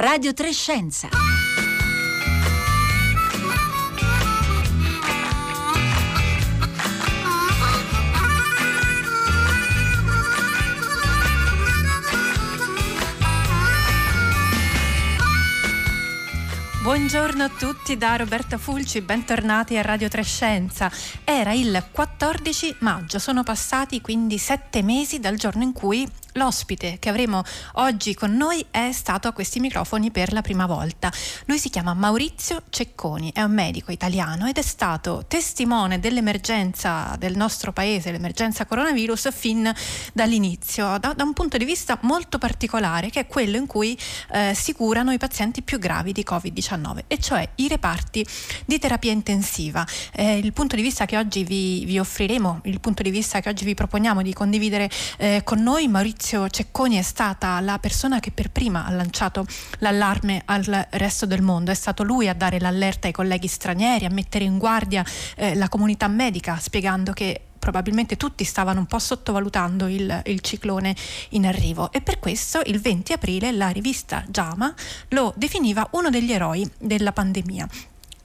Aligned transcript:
Radio 0.00 0.32
Trescenza. 0.32 1.08
Buongiorno 16.80 17.42
a 17.42 17.48
tutti 17.48 17.96
da 17.96 18.14
Roberta 18.14 18.56
Fulci, 18.56 19.00
bentornati 19.00 19.76
a 19.76 19.82
Radio 19.82 20.06
Trescenza. 20.06 20.92
Era 21.24 21.52
il 21.52 21.84
14 21.90 22.76
maggio, 22.78 23.18
sono 23.18 23.42
passati 23.42 24.00
quindi 24.00 24.38
sette 24.38 24.80
mesi 24.84 25.18
dal 25.18 25.34
giorno 25.34 25.64
in 25.64 25.72
cui 25.72 26.08
L'ospite 26.38 26.98
che 27.00 27.08
avremo 27.08 27.42
oggi 27.74 28.14
con 28.14 28.36
noi 28.36 28.64
è 28.70 28.92
stato 28.92 29.26
a 29.26 29.32
questi 29.32 29.58
microfoni 29.58 30.12
per 30.12 30.32
la 30.32 30.40
prima 30.40 30.66
volta. 30.66 31.12
Lui 31.46 31.58
si 31.58 31.68
chiama 31.68 31.94
Maurizio 31.94 32.62
Cecconi, 32.70 33.32
è 33.34 33.42
un 33.42 33.50
medico 33.50 33.90
italiano 33.90 34.46
ed 34.46 34.56
è 34.56 34.62
stato 34.62 35.24
testimone 35.26 35.98
dell'emergenza 35.98 37.16
del 37.18 37.36
nostro 37.36 37.72
paese, 37.72 38.12
l'emergenza 38.12 38.66
coronavirus, 38.66 39.32
fin 39.32 39.74
dall'inizio, 40.12 40.96
da, 40.98 41.12
da 41.12 41.24
un 41.24 41.32
punto 41.32 41.56
di 41.56 41.64
vista 41.64 41.98
molto 42.02 42.38
particolare, 42.38 43.10
che 43.10 43.18
è 43.18 43.26
quello 43.26 43.56
in 43.56 43.66
cui 43.66 43.98
eh, 44.30 44.54
si 44.54 44.74
curano 44.74 45.10
i 45.10 45.18
pazienti 45.18 45.62
più 45.62 45.80
gravi 45.80 46.12
di 46.12 46.24
Covid-19, 46.24 47.00
e 47.08 47.18
cioè 47.18 47.48
i 47.56 47.66
reparti 47.66 48.24
di 48.64 48.78
terapia 48.78 49.10
intensiva. 49.10 49.84
Eh, 50.12 50.38
il 50.38 50.52
punto 50.52 50.76
di 50.76 50.82
vista 50.82 51.04
che 51.04 51.18
oggi 51.18 51.42
vi, 51.42 51.84
vi, 51.84 51.98
offriremo, 51.98 52.60
il 52.62 52.78
punto 52.78 53.02
di 53.02 53.10
vista 53.10 53.40
che 53.40 53.48
oggi 53.48 53.64
vi 53.64 53.74
proponiamo 53.74 54.22
di 54.22 54.32
condividere 54.32 54.88
eh, 55.16 55.40
con 55.42 55.60
noi, 55.60 55.88
Maurizio 55.88 56.26
Maurizio 56.36 56.50
Cecconi 56.50 56.96
è 56.96 57.02
stata 57.02 57.58
la 57.60 57.78
persona 57.78 58.20
che 58.20 58.30
per 58.30 58.50
prima 58.50 58.84
ha 58.84 58.90
lanciato 58.90 59.46
l'allarme 59.78 60.42
al 60.44 60.86
resto 60.90 61.24
del 61.24 61.40
mondo, 61.40 61.70
è 61.70 61.74
stato 61.74 62.02
lui 62.02 62.28
a 62.28 62.34
dare 62.34 62.60
l'allerta 62.60 63.06
ai 63.06 63.14
colleghi 63.14 63.46
stranieri, 63.46 64.04
a 64.04 64.10
mettere 64.10 64.44
in 64.44 64.58
guardia 64.58 65.02
eh, 65.36 65.54
la 65.54 65.70
comunità 65.70 66.06
medica, 66.06 66.58
spiegando 66.58 67.12
che 67.12 67.40
probabilmente 67.58 68.18
tutti 68.18 68.44
stavano 68.44 68.80
un 68.80 68.86
po' 68.86 68.98
sottovalutando 68.98 69.86
il, 69.86 70.22
il, 70.26 70.40
ciclone 70.40 70.94
in 71.30 71.46
arrivo 71.46 71.90
e 71.92 72.02
per 72.02 72.18
questo 72.18 72.60
il 72.66 72.78
20 72.78 73.14
aprile 73.14 73.50
la 73.50 73.68
rivista 73.68 74.22
JAMA 74.28 74.74
lo 75.08 75.32
definiva 75.34 75.88
uno 75.92 76.10
degli 76.10 76.32
eroi 76.32 76.70
della 76.78 77.12
pandemia. 77.12 77.66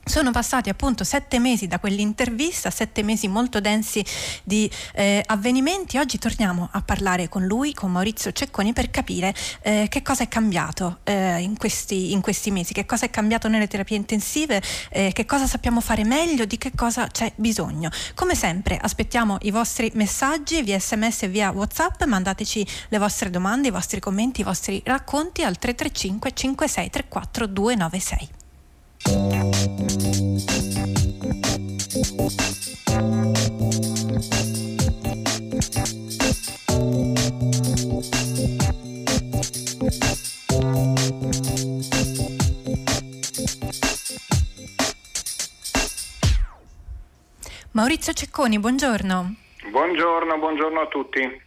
Sono 0.05 0.31
passati 0.31 0.67
appunto 0.67 1.05
sette 1.05 1.39
mesi 1.39 1.65
da 1.65 1.79
quell'intervista, 1.79 2.69
sette 2.69 3.03
mesi 3.03 3.29
molto 3.29 3.61
densi 3.61 4.03
di 4.43 4.69
eh, 4.95 5.23
avvenimenti. 5.25 5.97
Oggi 5.97 6.17
torniamo 6.17 6.67
a 6.73 6.81
parlare 6.81 7.29
con 7.29 7.45
lui, 7.45 7.73
con 7.73 7.89
Maurizio 7.89 8.33
Cecconi, 8.33 8.73
per 8.73 8.91
capire 8.91 9.33
eh, 9.61 9.87
che 9.89 10.01
cosa 10.01 10.23
è 10.23 10.27
cambiato 10.27 10.99
eh, 11.05 11.39
in, 11.39 11.57
questi, 11.57 12.11
in, 12.11 12.19
questi, 12.19 12.51
mesi, 12.51 12.73
che 12.73 12.85
cosa 12.85 13.05
è 13.05 13.09
cambiato 13.09 13.47
nelle 13.47 13.67
terapie 13.67 13.95
intensive, 13.95 14.61
eh, 14.89 15.11
che 15.13 15.25
cosa 15.25 15.47
sappiamo 15.47 15.79
fare 15.79 16.03
meglio, 16.03 16.43
di 16.43 16.57
che 16.57 16.73
cosa 16.75 17.07
c'è 17.07 17.31
bisogno. 17.35 17.89
Come 18.13 18.35
sempre 18.35 18.77
aspettiamo 18.77 19.37
i 19.43 19.51
vostri 19.51 19.89
messaggi 19.95 20.61
via 20.63 20.79
sms 20.79 21.23
e 21.23 21.27
via 21.29 21.49
whatsapp, 21.51 22.03
mandateci 22.03 22.67
le 22.89 22.97
vostre 22.97 23.29
domande, 23.29 23.69
i 23.69 23.71
vostri 23.71 24.01
commenti, 24.01 24.41
i 24.41 24.43
vostri 24.43 24.81
racconti 24.83 25.43
al 25.43 25.57
335 25.57 26.33
5634 26.33 27.47
296. 27.47 28.41
Maurizio 47.71 48.13
Cecconi, 48.13 48.57
buongiorno. 48.59 49.35
Buongiorno, 49.69 50.37
buongiorno 50.37 50.79
a 50.79 50.87
tutti. 50.87 51.41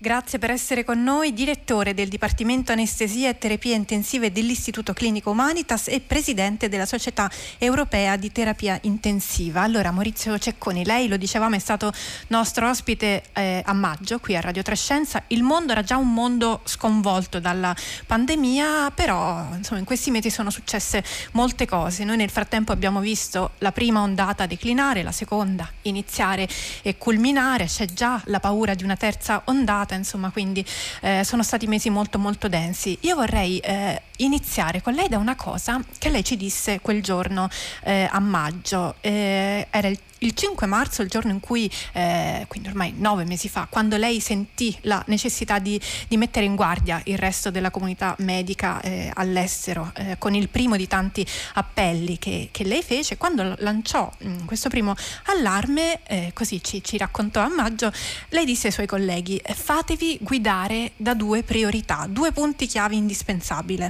Grazie 0.00 0.38
per 0.38 0.52
essere 0.52 0.84
con 0.84 1.02
noi, 1.02 1.32
direttore 1.32 1.92
del 1.92 2.06
Dipartimento 2.06 2.70
Anestesia 2.70 3.30
e 3.30 3.36
Terapie 3.36 3.74
Intensive 3.74 4.30
dell'Istituto 4.30 4.92
Clinico 4.92 5.30
Humanitas 5.30 5.88
e 5.88 5.98
presidente 5.98 6.68
della 6.68 6.86
Società 6.86 7.28
Europea 7.58 8.14
di 8.14 8.30
Terapia 8.30 8.78
Intensiva. 8.82 9.62
Allora, 9.62 9.90
Maurizio 9.90 10.38
Cecconi, 10.38 10.84
lei 10.84 11.08
lo 11.08 11.16
dicevamo 11.16 11.56
è 11.56 11.58
stato 11.58 11.92
nostro 12.28 12.68
ospite 12.68 13.24
eh, 13.32 13.60
a 13.66 13.72
maggio 13.72 14.20
qui 14.20 14.36
a 14.36 14.40
Radio 14.40 14.62
Trescenza. 14.62 15.24
Il 15.26 15.42
mondo 15.42 15.72
era 15.72 15.82
già 15.82 15.96
un 15.96 16.12
mondo 16.14 16.60
sconvolto 16.62 17.40
dalla 17.40 17.74
pandemia, 18.06 18.92
però 18.94 19.48
insomma, 19.56 19.80
in 19.80 19.84
questi 19.84 20.12
mesi 20.12 20.30
sono 20.30 20.50
successe 20.50 21.02
molte 21.32 21.66
cose. 21.66 22.04
Noi 22.04 22.18
nel 22.18 22.30
frattempo 22.30 22.70
abbiamo 22.70 23.00
visto 23.00 23.54
la 23.58 23.72
prima 23.72 24.00
ondata 24.00 24.46
declinare, 24.46 25.02
la 25.02 25.10
seconda 25.10 25.68
iniziare 25.82 26.48
e 26.82 26.96
culminare, 26.98 27.64
c'è 27.64 27.86
già 27.86 28.22
la 28.26 28.38
paura 28.38 28.74
di 28.74 28.84
una 28.84 28.94
terza 28.94 29.42
ondata 29.46 29.86
puntata, 29.88 29.94
insomma, 29.94 30.30
quindi 30.30 30.64
eh, 31.00 31.24
sono 31.24 31.42
stati 31.42 31.66
mesi 31.66 31.88
molto 31.88 32.18
molto 32.18 32.48
densi. 32.48 32.96
Io 33.02 33.16
vorrei 33.16 33.58
eh, 33.58 34.02
iniziare 34.18 34.82
con 34.82 34.92
lei 34.92 35.08
da 35.08 35.16
una 35.16 35.34
cosa 35.34 35.80
che 35.98 36.10
lei 36.10 36.22
ci 36.22 36.36
disse 36.36 36.80
quel 36.80 37.02
giorno 37.02 37.48
eh, 37.82 38.06
a 38.10 38.20
maggio, 38.20 38.96
eh, 39.00 39.66
era 39.70 39.88
il 39.88 39.98
il 40.18 40.34
5 40.34 40.66
marzo, 40.66 41.02
il 41.02 41.08
giorno 41.08 41.30
in 41.30 41.40
cui, 41.40 41.70
eh, 41.92 42.44
quindi 42.48 42.68
ormai 42.68 42.94
nove 42.96 43.24
mesi 43.24 43.48
fa, 43.48 43.66
quando 43.68 43.96
lei 43.96 44.20
sentì 44.20 44.76
la 44.82 45.02
necessità 45.06 45.58
di, 45.58 45.80
di 46.08 46.16
mettere 46.16 46.46
in 46.46 46.56
guardia 46.56 47.00
il 47.04 47.18
resto 47.18 47.50
della 47.50 47.70
comunità 47.70 48.14
medica 48.18 48.80
eh, 48.80 49.10
all'estero, 49.14 49.92
eh, 49.94 50.16
con 50.18 50.34
il 50.34 50.48
primo 50.48 50.76
di 50.76 50.86
tanti 50.86 51.26
appelli 51.54 52.18
che, 52.18 52.48
che 52.50 52.64
lei 52.64 52.82
fece, 52.82 53.16
quando 53.16 53.54
lanciò 53.58 54.10
mh, 54.18 54.28
mm, 54.28 54.44
questo 54.46 54.68
primo 54.68 54.94
allarme, 55.26 56.00
eh, 56.06 56.30
così 56.34 56.62
ci, 56.62 56.82
ci, 56.82 56.96
raccontò 56.96 57.40
a 57.40 57.48
maggio, 57.48 57.92
lei 58.30 58.44
disse 58.44 58.68
ai 58.68 58.72
suoi 58.72 58.86
colleghi, 58.86 59.40
fatevi 59.44 60.18
guidare 60.20 60.92
da 60.96 61.14
due 61.14 61.42
priorità, 61.42 62.06
due 62.08 62.32
punti 62.32 62.66
chiavi 62.66 62.96
indispensabili 62.96 63.88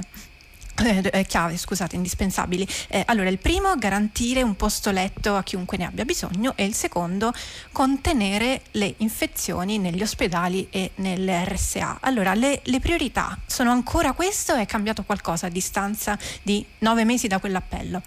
eh, 0.83 1.09
eh, 1.11 1.23
chiave, 1.25 1.57
scusate, 1.57 1.95
indispensabili. 1.95 2.67
Eh, 2.87 3.03
allora, 3.07 3.29
il 3.29 3.37
primo, 3.37 3.75
garantire 3.75 4.41
un 4.41 4.55
posto 4.55 4.91
letto 4.91 5.35
a 5.35 5.43
chiunque 5.43 5.77
ne 5.77 5.85
abbia 5.85 6.05
bisogno 6.05 6.53
e 6.55 6.65
il 6.65 6.73
secondo, 6.73 7.31
contenere 7.71 8.61
le 8.71 8.93
infezioni 8.97 9.77
negli 9.77 10.01
ospedali 10.01 10.67
e 10.69 10.91
nelle 10.95 11.43
RSA. 11.45 11.99
Allora, 12.01 12.33
le, 12.33 12.61
le 12.63 12.79
priorità 12.79 13.37
sono 13.45 13.71
ancora 13.71 14.13
questo 14.13 14.53
o 14.53 14.55
è 14.55 14.65
cambiato 14.65 15.03
qualcosa 15.03 15.47
a 15.47 15.49
distanza 15.49 16.17
di 16.41 16.65
nove 16.79 17.03
mesi 17.03 17.27
da 17.27 17.39
quell'appello? 17.39 18.01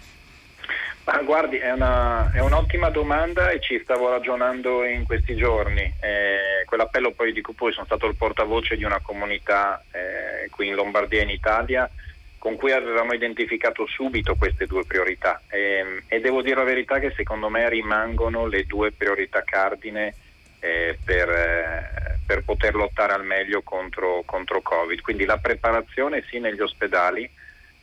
Ma 1.05 1.21
guardi, 1.21 1.57
è, 1.57 1.69
una, 1.71 2.31
è, 2.31 2.39
un'ottima 2.39 2.89
domanda 2.89 3.49
e 3.49 3.59
ci 3.59 3.77
stavo 3.83 4.09
ragionando 4.09 4.85
in 4.85 5.03
questi 5.03 5.35
giorni. 5.35 5.81
Eh, 5.81 6.63
quell'appello 6.65 7.11
poi 7.11 7.33
di 7.33 7.41
cui 7.41 7.53
poi 7.53 7.73
sono 7.73 7.85
stato 7.85 8.07
il 8.07 8.15
portavoce 8.15 8.77
di 8.77 8.85
una 8.85 9.01
comunità 9.01 9.83
eh, 9.91 10.49
qui 10.49 10.69
in 10.69 10.75
Lombardia 10.75 11.21
in 11.21 11.29
Italia 11.29 11.89
con 12.43 12.57
cui 12.57 12.73
avevamo 12.73 13.13
identificato 13.13 13.87
subito 13.87 14.35
queste 14.35 14.65
due 14.65 14.83
priorità 14.83 15.41
e, 15.49 15.59
ehm, 15.77 16.01
e 16.07 16.19
devo 16.19 16.41
dire 16.41 16.57
la 16.57 16.65
verità 16.65 16.99
che 16.99 17.13
secondo 17.15 17.47
me 17.47 17.69
rimangono 17.69 18.47
le 18.47 18.65
due 18.65 18.91
priorità 18.91 19.43
cardine 19.43 20.13
eh, 20.59 20.99
per, 21.05 21.29
eh, 21.29 22.17
per, 22.25 22.43
poter 22.43 22.75
lottare 22.75 23.13
al 23.13 23.23
meglio 23.23 23.61
contro, 23.61 24.23
contro, 24.25 24.61
Covid. 24.61 24.99
Quindi 24.99 25.23
la 25.23 25.37
preparazione 25.37 26.25
sì 26.27 26.39
negli 26.39 26.59
ospedali, 26.59 27.29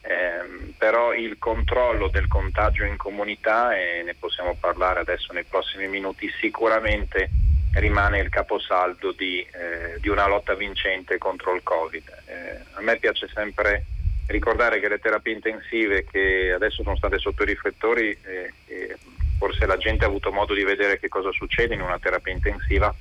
ehm, 0.02 0.74
però 0.76 1.14
il 1.14 1.38
controllo 1.38 2.08
del 2.08 2.28
contagio 2.28 2.84
in 2.84 2.98
comunità, 2.98 3.74
e 3.74 4.02
ne 4.04 4.12
possiamo 4.12 4.58
parlare 4.60 5.00
adesso 5.00 5.32
nei 5.32 5.44
prossimi 5.44 5.88
minuti, 5.88 6.30
sicuramente 6.38 7.30
rimane 7.76 8.18
il 8.18 8.28
caposaldo 8.28 9.12
di, 9.12 9.40
eh, 9.40 9.98
di 10.00 10.10
una 10.10 10.26
lotta 10.26 10.52
vincente 10.52 11.16
contro 11.16 11.54
il 11.54 11.62
Covid. 11.62 12.22
Eh, 12.26 12.60
a 12.74 12.82
me 12.82 12.98
piace 12.98 13.26
sempre 13.32 13.84
ricordare 14.30 14.80
che 14.80 14.88
le 14.88 14.98
terapie 14.98 15.34
intensive 15.34 16.04
che 16.04 16.52
adesso 16.52 16.82
sono 16.82 16.96
state 16.96 17.18
sotto 17.18 17.42
i 17.42 17.46
riflettori, 17.46 18.16
eh, 18.22 18.52
eh, 18.66 18.96
forse 19.38 19.66
la 19.66 19.76
gente 19.76 20.04
ha 20.04 20.08
avuto 20.08 20.32
modo 20.32 20.54
di 20.54 20.64
vedere 20.64 20.98
che 20.98 21.08
cosa 21.08 21.30
succede 21.32 21.74
in 21.74 21.80
una 21.80 21.98
terapia 21.98 22.32
intensiva, 22.32 22.94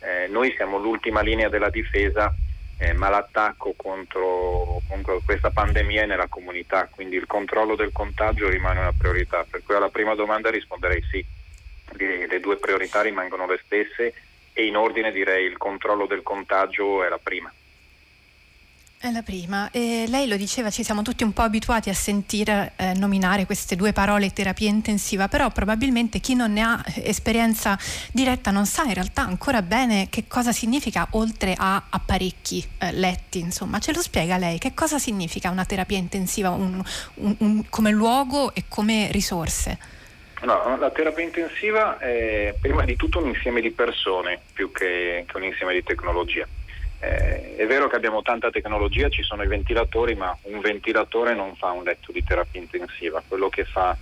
eh, 0.00 0.26
noi 0.28 0.52
siamo 0.56 0.78
l'ultima 0.78 1.20
linea 1.20 1.48
della 1.48 1.70
difesa, 1.70 2.34
eh, 2.78 2.92
ma 2.92 3.08
l'attacco 3.08 3.74
contro, 3.76 4.80
contro, 4.88 5.20
questa 5.24 5.50
pandemia 5.50 6.02
è 6.02 6.06
nella 6.06 6.26
comunità, 6.26 6.88
quindi 6.90 7.16
il 7.16 7.26
controllo 7.26 7.76
del 7.76 7.92
contagio 7.92 8.48
rimane 8.48 8.80
una 8.80 8.94
priorità. 8.96 9.46
Per 9.48 9.62
cui 9.64 9.76
alla 9.76 9.90
prima 9.90 10.14
domanda 10.14 10.50
risponderei 10.50 11.02
sì, 11.08 11.24
le, 11.92 12.26
le 12.26 12.40
due 12.40 12.56
priorità 12.56 13.02
rimangono 13.02 13.46
le 13.46 13.60
stesse 13.64 14.12
e 14.52 14.66
in 14.66 14.76
ordine 14.76 15.12
direi 15.12 15.46
il 15.46 15.56
controllo 15.56 16.06
del 16.06 16.22
contagio 16.22 17.04
è 17.04 17.08
la 17.08 17.20
prima. 17.22 17.52
È 19.02 19.10
la 19.10 19.22
prima. 19.22 19.68
E 19.72 20.04
lei 20.06 20.28
lo 20.28 20.36
diceva, 20.36 20.70
ci 20.70 20.84
siamo 20.84 21.02
tutti 21.02 21.24
un 21.24 21.32
po' 21.32 21.42
abituati 21.42 21.90
a 21.90 21.92
sentire 21.92 22.74
eh, 22.76 22.92
nominare 22.94 23.46
queste 23.46 23.74
due 23.74 23.92
parole 23.92 24.32
terapia 24.32 24.68
intensiva, 24.68 25.26
però 25.26 25.50
probabilmente 25.50 26.20
chi 26.20 26.36
non 26.36 26.52
ne 26.52 26.60
ha 26.60 26.80
eh, 26.86 27.08
esperienza 27.08 27.76
diretta 28.12 28.52
non 28.52 28.64
sa 28.64 28.84
in 28.84 28.94
realtà 28.94 29.22
ancora 29.22 29.60
bene 29.60 30.06
che 30.08 30.28
cosa 30.28 30.52
significa 30.52 31.08
oltre 31.10 31.56
a 31.58 31.82
apparecchi 31.90 32.64
eh, 32.78 32.92
letti, 32.92 33.40
insomma. 33.40 33.80
Ce 33.80 33.92
lo 33.92 34.00
spiega 34.00 34.36
lei? 34.36 34.58
Che 34.58 34.72
cosa 34.72 35.00
significa 35.00 35.50
una 35.50 35.64
terapia 35.64 35.98
intensiva 35.98 36.50
un, 36.50 36.80
un, 37.14 37.34
un, 37.38 37.68
come 37.70 37.90
luogo 37.90 38.54
e 38.54 38.66
come 38.68 39.08
risorse? 39.10 39.78
No, 40.42 40.76
la 40.76 40.90
terapia 40.90 41.24
intensiva 41.24 41.98
è 41.98 42.54
prima 42.60 42.84
di 42.84 42.94
tutto 42.94 43.18
un 43.18 43.26
insieme 43.26 43.60
di 43.60 43.72
persone 43.72 44.38
più 44.52 44.70
che, 44.70 45.24
che 45.26 45.36
un 45.36 45.42
insieme 45.42 45.72
di 45.72 45.82
tecnologia. 45.82 46.46
Eh, 47.04 47.56
è 47.56 47.66
vero 47.66 47.88
che 47.88 47.96
abbiamo 47.96 48.22
tanta 48.22 48.50
tecnologia, 48.50 49.08
ci 49.08 49.24
sono 49.24 49.42
i 49.42 49.48
ventilatori, 49.48 50.14
ma 50.14 50.36
un 50.42 50.60
ventilatore 50.60 51.34
non 51.34 51.56
fa 51.56 51.72
un 51.72 51.82
letto 51.82 52.12
di 52.12 52.22
terapia 52.22 52.60
intensiva. 52.60 53.20
Quello 53.26 53.48
che 53.48 53.64
fa 53.64 53.96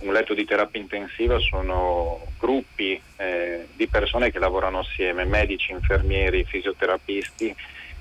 un 0.00 0.12
letto 0.12 0.34
di 0.34 0.44
terapia 0.44 0.78
intensiva 0.78 1.38
sono 1.38 2.26
gruppi 2.38 3.00
eh, 3.16 3.68
di 3.74 3.86
persone 3.86 4.30
che 4.30 4.38
lavorano 4.38 4.80
assieme, 4.80 5.24
medici, 5.24 5.72
infermieri, 5.72 6.44
fisioterapisti 6.44 7.54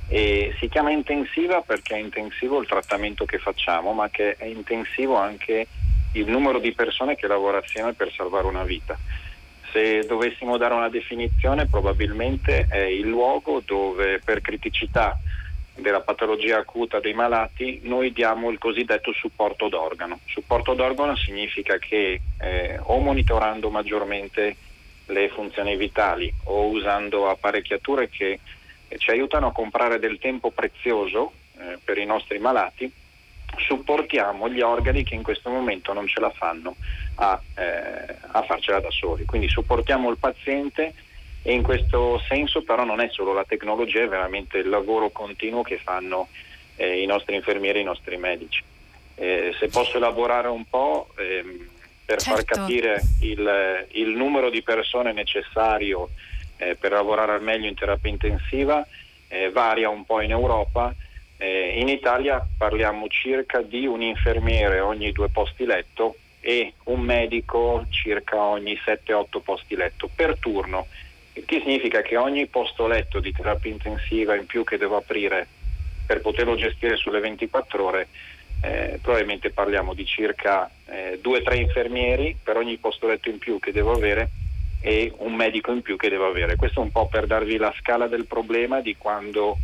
e 0.10 0.54
si 0.60 0.68
chiama 0.68 0.92
intensiva 0.92 1.62
perché 1.62 1.96
è 1.96 2.00
intensivo 2.00 2.60
il 2.60 2.68
trattamento 2.68 3.24
che 3.24 3.38
facciamo, 3.38 3.94
ma 3.94 4.10
che 4.10 4.36
è 4.36 4.46
intensivo 4.46 5.16
anche 5.16 5.68
il 6.14 6.30
numero 6.30 6.60
di 6.60 6.74
persone 6.74 7.16
che 7.16 7.28
lavora 7.28 7.60
assieme 7.60 7.94
per 7.94 8.12
salvare 8.12 8.48
una 8.48 8.64
vita. 8.64 8.98
Se 9.72 10.06
dovessimo 10.06 10.58
dare 10.58 10.74
una 10.74 10.90
definizione, 10.90 11.68
probabilmente 11.68 12.68
è 12.68 12.80
il 12.82 13.08
luogo 13.08 13.62
dove 13.66 14.20
per 14.20 14.42
criticità 14.42 15.18
della 15.76 16.02
patologia 16.02 16.58
acuta 16.58 17.00
dei 17.00 17.14
malati 17.14 17.80
noi 17.84 18.12
diamo 18.12 18.50
il 18.50 18.58
cosiddetto 18.58 19.14
supporto 19.14 19.70
d'organo. 19.70 20.20
Supporto 20.26 20.74
d'organo 20.74 21.16
significa 21.16 21.78
che 21.78 22.20
eh, 22.40 22.80
o 22.82 23.00
monitorando 23.00 23.70
maggiormente 23.70 24.56
le 25.08 25.30
funzioni 25.30 25.76
vitali 25.76 26.32
o 26.46 26.68
usando 26.68 27.30
apparecchiature 27.30 28.10
che 28.10 28.40
ci 28.98 29.10
aiutano 29.10 29.48
a 29.48 29.52
comprare 29.52 30.00
del 30.00 30.20
tempo 30.20 30.52
prezioso 30.52 31.32
eh, 31.58 31.78
per 31.84 31.98
i 31.98 32.06
nostri 32.06 32.40
malati, 32.40 32.92
supportiamo 33.58 34.50
gli 34.50 34.62
organi 34.62 35.04
che 35.04 35.16
in 35.16 35.24
questo 35.24 35.50
momento 35.50 35.94
non 35.94 36.08
ce 36.08 36.20
la 36.20 36.30
fanno 36.30 36.76
a, 37.16 37.42
eh, 37.56 38.16
a 38.32 38.44
farcela 38.44 38.80
da 38.80 38.92
soli. 38.92 39.26
Quindi 39.26 39.50
supportiamo 39.50 40.10
il 40.10 40.18
paziente 40.18 40.94
e 41.44 41.54
in 41.54 41.64
questo 41.64 42.22
senso 42.28 42.64
però 42.64 42.84
non 42.84 43.00
è 43.00 43.10
solo 43.10 43.34
la 43.34 43.46
tecnologia, 43.46 44.04
è 44.04 44.08
veramente 44.08 44.60
il 44.60 44.70
lavoro 44.70 45.10
continuo 45.10 45.64
che 45.64 45.78
fanno 45.78 46.28
eh, 46.76 47.02
i 47.02 47.06
nostri 47.06 47.36
infermieri 47.36 47.80
e 47.80 47.82
i 47.82 47.86
nostri 47.86 48.18
medici. 48.18 48.64
Eh, 49.16 49.54
se 49.60 49.68
posso 49.68 49.98
elaborare 49.98 50.48
un 50.48 50.66
po' 50.66 51.10
ehm, 51.18 51.68
per 52.06 52.22
certo. 52.22 52.44
far 52.44 52.46
capire 52.46 53.02
il, 53.22 53.88
il, 53.92 54.10
numero 54.10 54.50
di 54.50 54.64
persone 54.64 55.14
necessario 55.14 56.10
eh, 56.58 56.76
per 56.76 56.92
lavorare 56.92 57.34
al 57.34 57.44
meglio 57.44 57.68
in 57.68 57.76
terapia 57.76 58.10
intensiva, 58.10 58.86
eh, 59.28 59.50
varia 59.52 59.90
un 59.90 60.06
po' 60.06 60.22
in 60.22 60.32
Europa. 60.32 60.94
Eh, 61.44 61.80
in 61.80 61.88
Italia 61.88 62.46
parliamo 62.56 63.08
circa 63.08 63.64
di 63.64 63.88
un 63.88 64.04
infermiere 64.04 64.80
ogni 64.80 65.12
due 65.12 65.28
posti 65.30 65.66
letto 65.66 66.18
e 66.40 66.74
un 66.84 67.00
medico 67.00 67.84
circa 67.90 68.38
ogni 68.38 68.76
7-8 68.76 69.42
posti 69.44 69.76
letto 69.76 70.08
per 70.14 70.38
turno, 70.38 70.86
il 71.34 71.44
che 71.46 71.60
significa 71.62 72.04
che 72.04 72.16
ogni 72.16 72.46
posto 72.46 72.86
letto 72.86 73.20
di 73.20 73.32
terapia 73.32 73.72
intensiva 73.72 74.36
in 74.36 74.46
più 74.46 74.64
che 74.64 74.78
devo 74.78 74.98
aprire 74.98 75.48
per 76.06 76.22
poterlo 76.22 76.56
gestire 76.56 76.96
sulle 76.96 77.20
24 77.20 77.84
ore, 77.84 78.08
eh, 78.62 79.00
probabilmente 79.02 79.50
parliamo 79.50 79.96
di 79.96 80.06
circa 80.06 80.70
eh, 80.86 81.20
2-3 81.24 81.58
infermieri 81.60 82.38
per 82.44 82.58
ogni 82.58 82.78
posto 82.78 83.08
letto 83.08 83.30
in 83.30 83.40
più 83.40 83.58
che 83.58 83.72
devo 83.72 83.94
avere 83.94 84.30
e 84.80 85.12
un 85.18 85.34
medico 85.34 85.72
in 85.72 85.82
più 85.82 85.96
che 85.96 86.10
devo 86.10 86.28
avere. 86.28 86.56
Questo 86.56 86.82
è 86.82 86.84
un 86.84 86.92
po' 86.92 87.08
per 87.08 87.26
darvi 87.26 87.58
la 87.58 87.74
scala 87.80 88.06
del 88.06 88.28
problema 88.28 88.80
di 88.80 88.96
quando 88.96 89.58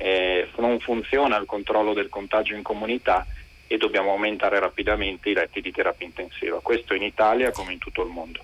eh, 0.00 0.48
non 0.56 0.80
funziona 0.80 1.36
il 1.36 1.46
controllo 1.46 1.92
del 1.92 2.08
contagio 2.08 2.54
in 2.54 2.62
comunità 2.62 3.26
e 3.66 3.76
dobbiamo 3.76 4.10
aumentare 4.10 4.58
rapidamente 4.58 5.28
i 5.28 5.34
letti 5.34 5.60
di 5.60 5.70
terapia 5.70 6.06
intensiva. 6.06 6.58
Questo 6.60 6.94
in 6.94 7.02
Italia 7.02 7.50
come 7.50 7.72
in 7.74 7.78
tutto 7.78 8.02
il 8.02 8.10
mondo. 8.10 8.40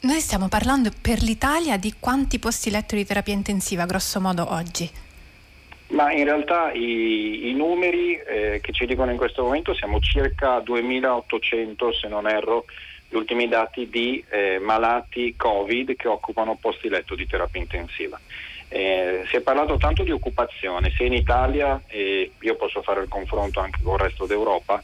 Noi 0.00 0.20
stiamo 0.20 0.48
parlando 0.48 0.90
per 1.00 1.22
l'Italia 1.22 1.76
di 1.76 1.94
quanti 1.98 2.38
posti 2.38 2.70
letto 2.70 2.94
di 2.94 3.04
terapia 3.04 3.34
intensiva, 3.34 3.86
grosso 3.86 4.20
modo, 4.20 4.52
oggi? 4.52 4.88
Ma 5.88 6.12
in 6.12 6.24
realtà 6.24 6.72
i, 6.72 7.48
i 7.48 7.54
numeri 7.54 8.14
eh, 8.16 8.60
che 8.60 8.72
ci 8.72 8.84
dicono 8.84 9.10
in 9.10 9.16
questo 9.16 9.42
momento 9.42 9.74
siamo 9.74 10.00
circa 10.00 10.58
2800, 10.60 11.92
se 11.92 12.08
non 12.08 12.28
erro, 12.28 12.66
gli 13.08 13.16
ultimi 13.16 13.48
dati 13.48 13.88
di 13.88 14.22
eh, 14.28 14.58
malati 14.58 15.34
Covid 15.36 15.96
che 15.96 16.08
occupano 16.08 16.58
posti 16.60 16.88
letto 16.88 17.14
di 17.14 17.26
terapia 17.26 17.60
intensiva. 17.60 18.20
Eh, 18.68 19.24
si 19.28 19.36
è 19.36 19.40
parlato 19.40 19.76
tanto 19.78 20.02
di 20.02 20.10
occupazione, 20.10 20.90
sia 20.90 21.06
in 21.06 21.14
Italia, 21.14 21.80
e 21.86 22.32
io 22.38 22.56
posso 22.56 22.82
fare 22.82 23.02
il 23.02 23.08
confronto 23.08 23.60
anche 23.60 23.80
con 23.82 23.94
il 23.94 24.00
resto 24.00 24.26
d'Europa, 24.26 24.82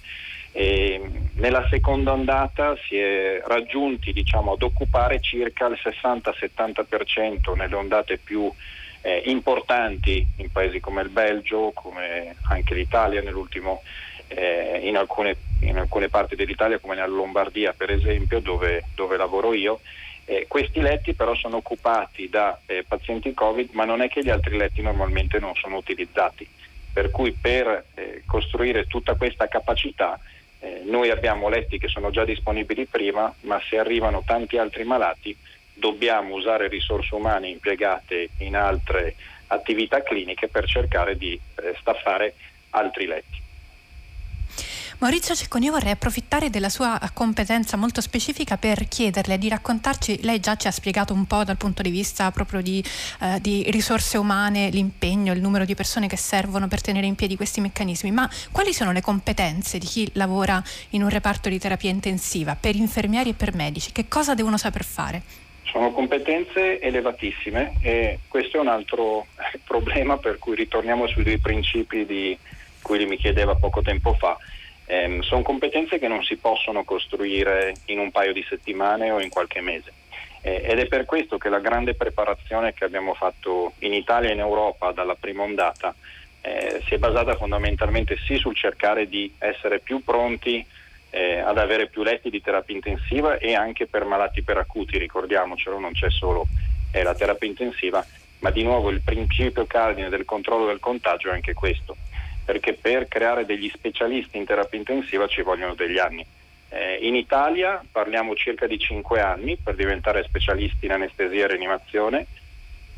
e 0.52 1.00
nella 1.34 1.66
seconda 1.68 2.12
ondata 2.12 2.76
si 2.86 2.96
è 2.96 3.42
raggiunti 3.44 4.12
diciamo, 4.12 4.52
ad 4.52 4.62
occupare 4.62 5.20
circa 5.20 5.66
il 5.66 5.78
60-70% 5.82 7.56
nelle 7.56 7.74
ondate 7.74 8.18
più 8.18 8.50
eh, 9.00 9.22
importanti 9.26 10.26
in 10.36 10.50
paesi 10.50 10.80
come 10.80 11.02
il 11.02 11.08
Belgio, 11.08 11.72
come 11.74 12.36
anche 12.42 12.74
l'Italia 12.74 13.20
nell'ultimo, 13.20 13.82
eh, 14.28 14.80
in, 14.84 14.96
alcune, 14.96 15.36
in, 15.60 15.76
alcune, 15.76 16.08
parti 16.08 16.36
dell'Italia 16.36 16.78
come 16.78 16.94
nella 16.94 17.06
Lombardia 17.06 17.74
per 17.76 17.90
esempio 17.90 18.40
dove, 18.40 18.84
dove 18.94 19.16
lavoro 19.16 19.52
io 19.52 19.80
eh, 20.26 20.46
questi 20.48 20.80
letti 20.80 21.14
però 21.14 21.34
sono 21.34 21.56
occupati 21.56 22.28
da 22.28 22.58
eh, 22.66 22.84
pazienti 22.86 23.34
Covid, 23.34 23.70
ma 23.72 23.84
non 23.84 24.00
è 24.00 24.08
che 24.08 24.22
gli 24.22 24.30
altri 24.30 24.56
letti 24.56 24.82
normalmente 24.82 25.38
non 25.38 25.54
sono 25.54 25.76
utilizzati. 25.76 26.46
Per 26.92 27.10
cui 27.10 27.32
per 27.32 27.86
eh, 27.94 28.22
costruire 28.24 28.86
tutta 28.86 29.14
questa 29.14 29.48
capacità 29.48 30.18
eh, 30.60 30.82
noi 30.84 31.10
abbiamo 31.10 31.48
letti 31.48 31.78
che 31.78 31.88
sono 31.88 32.10
già 32.10 32.24
disponibili 32.24 32.86
prima, 32.86 33.32
ma 33.40 33.60
se 33.68 33.78
arrivano 33.78 34.22
tanti 34.24 34.56
altri 34.56 34.84
malati 34.84 35.36
dobbiamo 35.74 36.34
usare 36.34 36.68
risorse 36.68 37.14
umane 37.14 37.48
impiegate 37.48 38.30
in 38.38 38.56
altre 38.56 39.16
attività 39.48 40.02
cliniche 40.02 40.48
per 40.48 40.66
cercare 40.66 41.16
di 41.16 41.38
eh, 41.56 41.74
staffare 41.80 42.34
altri 42.70 43.06
letti. 43.06 43.43
Maurizio 44.98 45.34
Cecconi, 45.34 45.66
io 45.66 45.72
vorrei 45.72 45.90
approfittare 45.90 46.50
della 46.50 46.68
sua 46.68 46.98
competenza 47.12 47.76
molto 47.76 48.00
specifica 48.00 48.56
per 48.56 48.86
chiederle 48.86 49.38
di 49.38 49.48
raccontarci, 49.48 50.22
lei 50.22 50.38
già 50.38 50.54
ci 50.56 50.68
ha 50.68 50.70
spiegato 50.70 51.12
un 51.12 51.26
po' 51.26 51.42
dal 51.42 51.56
punto 51.56 51.82
di 51.82 51.90
vista 51.90 52.30
proprio 52.30 52.62
di, 52.62 52.82
eh, 53.20 53.40
di 53.40 53.64
risorse 53.70 54.18
umane, 54.18 54.70
l'impegno, 54.70 55.32
il 55.32 55.40
numero 55.40 55.64
di 55.64 55.74
persone 55.74 56.06
che 56.06 56.16
servono 56.16 56.68
per 56.68 56.80
tenere 56.80 57.06
in 57.06 57.16
piedi 57.16 57.34
questi 57.34 57.60
meccanismi, 57.60 58.12
ma 58.12 58.30
quali 58.52 58.72
sono 58.72 58.92
le 58.92 59.00
competenze 59.00 59.78
di 59.78 59.86
chi 59.86 60.08
lavora 60.14 60.62
in 60.90 61.02
un 61.02 61.08
reparto 61.08 61.48
di 61.48 61.58
terapia 61.58 61.90
intensiva 61.90 62.56
per 62.58 62.76
infermieri 62.76 63.30
e 63.30 63.34
per 63.34 63.52
medici? 63.52 63.90
Che 63.90 64.06
cosa 64.06 64.34
devono 64.34 64.56
saper 64.56 64.84
fare? 64.84 65.22
Sono 65.64 65.90
competenze 65.90 66.80
elevatissime 66.80 67.74
e 67.82 68.20
questo 68.28 68.58
è 68.58 68.60
un 68.60 68.68
altro 68.68 69.26
problema 69.66 70.18
per 70.18 70.38
cui 70.38 70.54
ritorniamo 70.54 71.08
sui 71.08 71.24
due 71.24 71.38
principi 71.38 72.06
di 72.06 72.38
cui 72.80 73.04
mi 73.06 73.16
chiedeva 73.16 73.56
poco 73.56 73.82
tempo 73.82 74.14
fa. 74.14 74.38
Eh, 74.86 75.18
sono 75.22 75.42
competenze 75.42 75.98
che 75.98 76.08
non 76.08 76.22
si 76.22 76.36
possono 76.36 76.84
costruire 76.84 77.74
in 77.86 77.98
un 77.98 78.10
paio 78.10 78.32
di 78.32 78.44
settimane 78.48 79.10
o 79.10 79.20
in 79.20 79.30
qualche 79.30 79.60
mese. 79.60 79.92
Eh, 80.42 80.62
ed 80.66 80.78
è 80.78 80.86
per 80.86 81.06
questo 81.06 81.38
che 81.38 81.48
la 81.48 81.58
grande 81.58 81.94
preparazione 81.94 82.74
che 82.74 82.84
abbiamo 82.84 83.14
fatto 83.14 83.72
in 83.78 83.94
Italia 83.94 84.28
e 84.28 84.34
in 84.34 84.40
Europa 84.40 84.92
dalla 84.92 85.14
prima 85.14 85.42
ondata 85.42 85.94
eh, 86.42 86.82
si 86.86 86.94
è 86.94 86.98
basata 86.98 87.36
fondamentalmente 87.36 88.18
sì 88.26 88.36
sul 88.36 88.54
cercare 88.54 89.08
di 89.08 89.32
essere 89.38 89.80
più 89.80 90.04
pronti 90.04 90.64
eh, 91.08 91.38
ad 91.38 91.56
avere 91.56 91.86
più 91.86 92.02
letti 92.02 92.28
di 92.28 92.42
terapia 92.42 92.74
intensiva 92.74 93.38
e 93.38 93.54
anche 93.54 93.86
per 93.86 94.04
malati 94.04 94.42
per 94.42 94.58
acuti, 94.58 94.98
ricordiamocelo, 94.98 95.78
non 95.78 95.92
c'è 95.92 96.10
solo 96.10 96.46
eh, 96.90 97.02
la 97.02 97.14
terapia 97.14 97.48
intensiva, 97.48 98.04
ma 98.40 98.50
di 98.50 98.62
nuovo 98.62 98.90
il 98.90 99.00
principio 99.00 99.64
cardine 99.64 100.10
del 100.10 100.26
controllo 100.26 100.66
del 100.66 100.80
contagio 100.80 101.30
è 101.30 101.32
anche 101.32 101.54
questo 101.54 101.96
perché 102.44 102.74
per 102.74 103.08
creare 103.08 103.46
degli 103.46 103.70
specialisti 103.74 104.36
in 104.36 104.44
terapia 104.44 104.78
intensiva 104.78 105.26
ci 105.26 105.42
vogliono 105.42 105.74
degli 105.74 105.98
anni. 105.98 106.24
Eh, 106.68 106.98
in 107.02 107.14
Italia 107.14 107.82
parliamo 107.90 108.34
circa 108.34 108.66
di 108.66 108.78
5 108.78 109.20
anni 109.20 109.56
per 109.56 109.74
diventare 109.74 110.24
specialisti 110.24 110.86
in 110.86 110.92
anestesia 110.92 111.44
e 111.44 111.48
rianimazione, 111.48 112.26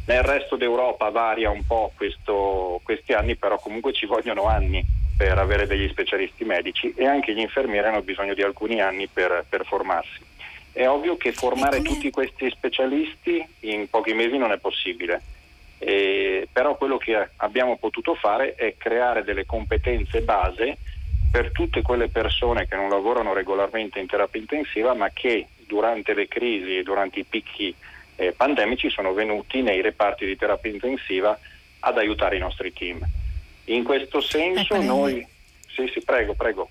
nel 0.07 0.23
resto 0.23 0.57
d'Europa 0.57 1.11
varia 1.11 1.51
un 1.51 1.67
po' 1.67 1.93
questo, 1.97 2.81
questi 2.85 3.13
anni, 3.13 3.37
però 3.37 3.59
comunque 3.59 3.93
ci 3.93 4.07
vogliono 4.07 4.47
anni 4.47 4.85
per 5.17 5.39
avere 5.39 5.67
degli 5.67 5.89
specialisti 5.89 6.45
medici 6.45 6.93
e 6.97 7.07
anche 7.07 7.35
gli 7.35 7.41
infermieri 7.41 7.89
hanno 7.89 8.03
bisogno 8.03 8.35
di 8.35 8.43
alcuni 8.43 8.81
anni 8.81 9.09
per, 9.09 9.45
per 9.49 9.65
formarsi. 9.65 10.21
È 10.73 10.87
ovvio 10.87 11.17
che 11.17 11.33
formare 11.33 11.83
tutti 11.83 12.11
questi 12.11 12.51
specialisti 12.51 13.45
in 13.61 13.89
pochi 13.89 14.13
mesi 14.13 14.37
non 14.37 14.53
è 14.53 14.59
possibile 14.59 15.23
E, 15.79 16.49
però 16.51 16.77
quello 16.77 16.97
che 16.97 17.31
abbiamo 17.37 17.77
potuto 17.77 18.15
fare 18.15 18.55
è 18.55 18.77
creare 18.79 19.25
delle 19.25 19.45
competenze 19.45 20.23
base 20.23 20.79
per 21.31 21.53
tutte 21.53 21.83
quelle 21.83 22.09
persone 22.09 22.67
che 22.67 22.77
non 22.77 22.89
lavorano 22.89 23.35
regolarmente 23.35 23.99
in 23.99 24.07
terapia 24.07 24.41
intensiva 24.41 24.95
ma 24.95 25.11
che 25.11 25.49
durante 25.67 26.15
le 26.15 26.29
crisi 26.29 26.79
e 26.79 26.83
durante 26.83 27.21
i 27.21 27.25
picchi 27.25 27.75
eh, 28.17 28.33
pandemici 28.33 28.89
sono 28.89 29.13
venuti 29.13 29.61
nei 29.61 29.83
reparti 29.83 30.25
di 30.25 30.37
terapia 30.37 30.71
intensiva 30.71 31.39
ad 31.81 31.99
aiutare 31.99 32.37
i 32.37 32.41
nostri 32.41 32.73
team. 32.73 33.05
In 33.65 33.85
questo 33.85 34.21
senso 34.21 34.75
ecco, 34.75 34.83
noi... 34.83 35.27
Sì, 35.69 35.91
sì, 35.93 36.03
prego, 36.03 36.33
prego. 36.35 36.71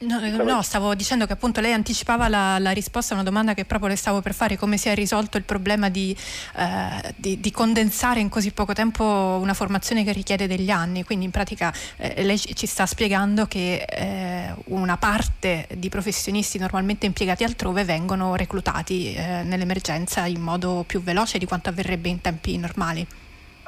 No, 0.00 0.20
eh, 0.20 0.28
no, 0.28 0.60
stavo 0.60 0.94
dicendo 0.94 1.24
che 1.24 1.32
appunto 1.32 1.62
lei 1.62 1.72
anticipava 1.72 2.28
la, 2.28 2.58
la, 2.58 2.72
risposta 2.72 3.14
a 3.14 3.16
una 3.16 3.24
domanda 3.24 3.54
che 3.54 3.64
proprio 3.64 3.88
le 3.88 3.96
stavo 3.96 4.20
per 4.20 4.34
fare, 4.34 4.58
come 4.58 4.76
si 4.76 4.90
è 4.90 4.94
risolto 4.94 5.38
il 5.38 5.44
problema 5.44 5.88
di, 5.88 6.14
eh, 6.56 7.14
di, 7.16 7.40
di, 7.40 7.50
condensare 7.50 8.20
in 8.20 8.28
così 8.28 8.50
poco 8.50 8.74
tempo 8.74 9.38
una 9.40 9.54
formazione 9.54 10.04
che 10.04 10.12
richiede 10.12 10.46
degli 10.46 10.68
anni, 10.68 11.02
quindi 11.02 11.24
in 11.24 11.30
pratica 11.30 11.72
eh, 11.96 12.22
lei 12.24 12.38
ci 12.38 12.66
sta 12.66 12.84
spiegando 12.84 13.46
che 13.46 13.86
eh, 13.88 14.54
una 14.66 14.98
parte 14.98 15.66
di 15.78 15.88
professionisti 15.88 16.58
normalmente 16.58 17.06
impiegati 17.06 17.44
altrove 17.44 17.84
vengono 17.84 18.36
reclutati 18.36 19.14
eh, 19.14 19.44
nell'emergenza 19.44 20.26
in 20.26 20.42
modo 20.42 20.84
più 20.86 21.02
veloce 21.02 21.38
di 21.38 21.46
quanto 21.46 21.70
avverrebbe 21.70 22.10
in 22.10 22.20
tempi 22.20 22.58
normali. 22.58 23.06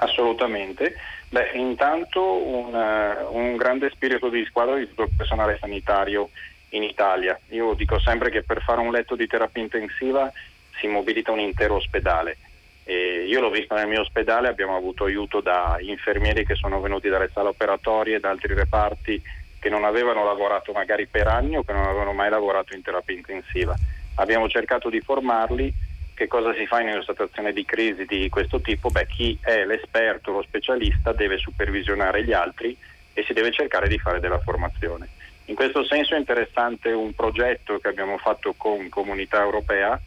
Assolutamente. 0.00 0.94
Beh, 1.30 1.50
intanto 1.54 2.22
un, 2.22 2.72
uh, 2.72 3.36
un, 3.36 3.56
grande 3.56 3.90
spirito 3.90 4.28
di 4.28 4.44
squadra 4.44 4.76
di 4.76 4.88
tutto 4.88 5.02
il 5.02 5.10
personale 5.16 5.58
sanitario 5.60 6.30
in 6.70 6.82
Italia. 6.82 7.38
Io 7.48 7.74
dico 7.74 7.98
sempre 7.98 8.30
che 8.30 8.42
per 8.42 8.62
fare 8.62 8.80
un 8.80 8.92
letto 8.92 9.16
di 9.16 9.26
terapia 9.26 9.62
intensiva 9.62 10.30
si 10.78 10.86
mobilita 10.86 11.32
un 11.32 11.40
intero 11.40 11.76
ospedale. 11.76 12.36
E 12.84 13.24
io 13.26 13.40
l'ho 13.40 13.50
visto 13.50 13.74
nel 13.74 13.88
mio 13.88 14.00
ospedale, 14.00 14.48
abbiamo 14.48 14.76
avuto 14.76 15.04
aiuto 15.04 15.40
da 15.40 15.76
infermieri 15.80 16.46
che 16.46 16.54
sono 16.54 16.80
venuti 16.80 17.08
dalle 17.08 17.28
sale 17.32 17.48
operatorie, 17.48 18.20
da 18.20 18.30
altri 18.30 18.54
reparti 18.54 19.20
che 19.58 19.68
non 19.68 19.84
avevano 19.84 20.24
lavorato 20.24 20.72
magari 20.72 21.06
per 21.06 21.26
anni 21.26 21.56
o 21.56 21.64
che 21.64 21.72
non 21.72 21.84
avevano 21.84 22.12
mai 22.12 22.30
lavorato 22.30 22.74
in 22.74 22.82
terapia 22.82 23.14
intensiva. 23.14 23.74
Abbiamo 24.14 24.48
cercato 24.48 24.88
di 24.88 25.00
formarli 25.00 25.72
che 26.18 26.26
cosa 26.26 26.52
si 26.52 26.66
fa 26.66 26.80
in 26.80 26.88
una 26.88 27.04
situazione 27.06 27.52
di 27.52 27.64
crisi 27.64 28.04
di 28.04 28.28
questo 28.28 28.60
tipo? 28.60 28.90
Beh, 28.90 29.06
chi 29.06 29.38
è 29.40 29.64
l'esperto, 29.64 30.32
lo 30.32 30.42
specialista 30.42 31.12
deve 31.12 31.38
supervisionare 31.38 32.24
gli 32.24 32.32
altri 32.32 32.76
e 33.12 33.22
si 33.22 33.32
deve 33.32 33.52
cercare 33.52 33.86
di 33.86 34.00
fare 34.00 34.18
della 34.18 34.40
formazione. 34.40 35.06
In 35.44 35.54
questo 35.54 35.84
senso 35.84 36.16
è 36.16 36.18
interessante 36.18 36.90
un 36.90 37.14
progetto 37.14 37.78
che 37.78 37.86
abbiamo 37.86 38.18
fatto 38.18 38.52
con 38.56 38.88
Comunità 38.88 39.40
Europea. 39.40 39.98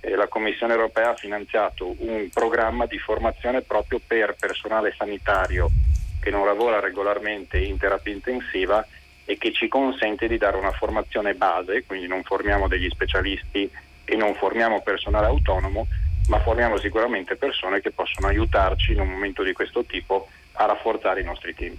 Eh, 0.00 0.16
la 0.16 0.26
Commissione 0.26 0.72
Europea 0.72 1.10
ha 1.10 1.16
finanziato 1.16 1.94
un 1.98 2.30
programma 2.32 2.86
di 2.86 2.98
formazione 2.98 3.60
proprio 3.60 4.00
per 4.04 4.36
personale 4.40 4.94
sanitario 4.96 5.68
che 6.18 6.30
non 6.30 6.46
lavora 6.46 6.80
regolarmente 6.80 7.58
in 7.58 7.76
terapia 7.76 8.14
intensiva 8.14 8.86
e 9.26 9.36
che 9.36 9.52
ci 9.52 9.68
consente 9.68 10.28
di 10.28 10.38
dare 10.38 10.56
una 10.56 10.72
formazione 10.72 11.34
base, 11.34 11.84
quindi 11.84 12.06
non 12.06 12.22
formiamo 12.22 12.68
degli 12.68 12.88
specialisti 12.88 13.70
e 14.08 14.16
non 14.16 14.34
formiamo 14.34 14.80
personale 14.80 15.26
autonomo, 15.26 15.86
ma 16.28 16.40
formiamo 16.40 16.78
sicuramente 16.78 17.36
persone 17.36 17.80
che 17.80 17.90
possono 17.90 18.28
aiutarci 18.28 18.92
in 18.92 19.00
un 19.00 19.08
momento 19.08 19.42
di 19.42 19.52
questo 19.52 19.84
tipo 19.84 20.28
a 20.52 20.64
rafforzare 20.64 21.20
i 21.20 21.24
nostri 21.24 21.54
team. 21.54 21.76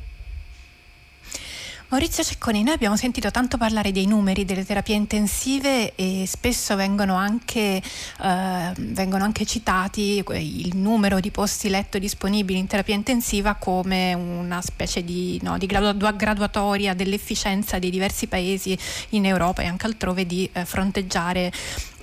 Maurizio 1.92 2.24
Cecconi, 2.24 2.62
noi 2.62 2.76
abbiamo 2.76 2.96
sentito 2.96 3.32
tanto 3.32 3.58
parlare 3.58 3.92
dei 3.92 4.06
numeri 4.06 4.46
delle 4.46 4.64
terapie 4.64 4.94
intensive 4.94 5.96
e 5.96 6.26
spesso 6.28 6.76
vengono 6.76 7.16
anche, 7.16 7.82
eh, 8.22 8.72
vengono 8.78 9.24
anche 9.24 9.44
citati 9.44 10.24
il 10.34 10.78
numero 10.78 11.20
di 11.20 11.32
posti 11.32 11.68
letto 11.68 11.98
disponibili 11.98 12.60
in 12.60 12.68
terapia 12.68 12.94
intensiva 12.94 13.56
come 13.56 14.14
una 14.14 14.62
specie 14.62 15.04
di, 15.04 15.40
no, 15.42 15.58
di 15.58 15.66
graduatoria 15.66 16.94
dell'efficienza 16.94 17.80
dei 17.80 17.90
diversi 17.90 18.28
paesi 18.28 18.78
in 19.10 19.26
Europa 19.26 19.64
e 19.64 19.66
anche 19.66 19.88
altrove 19.88 20.28
di 20.28 20.48
eh, 20.54 20.66
fronteggiare 20.66 21.52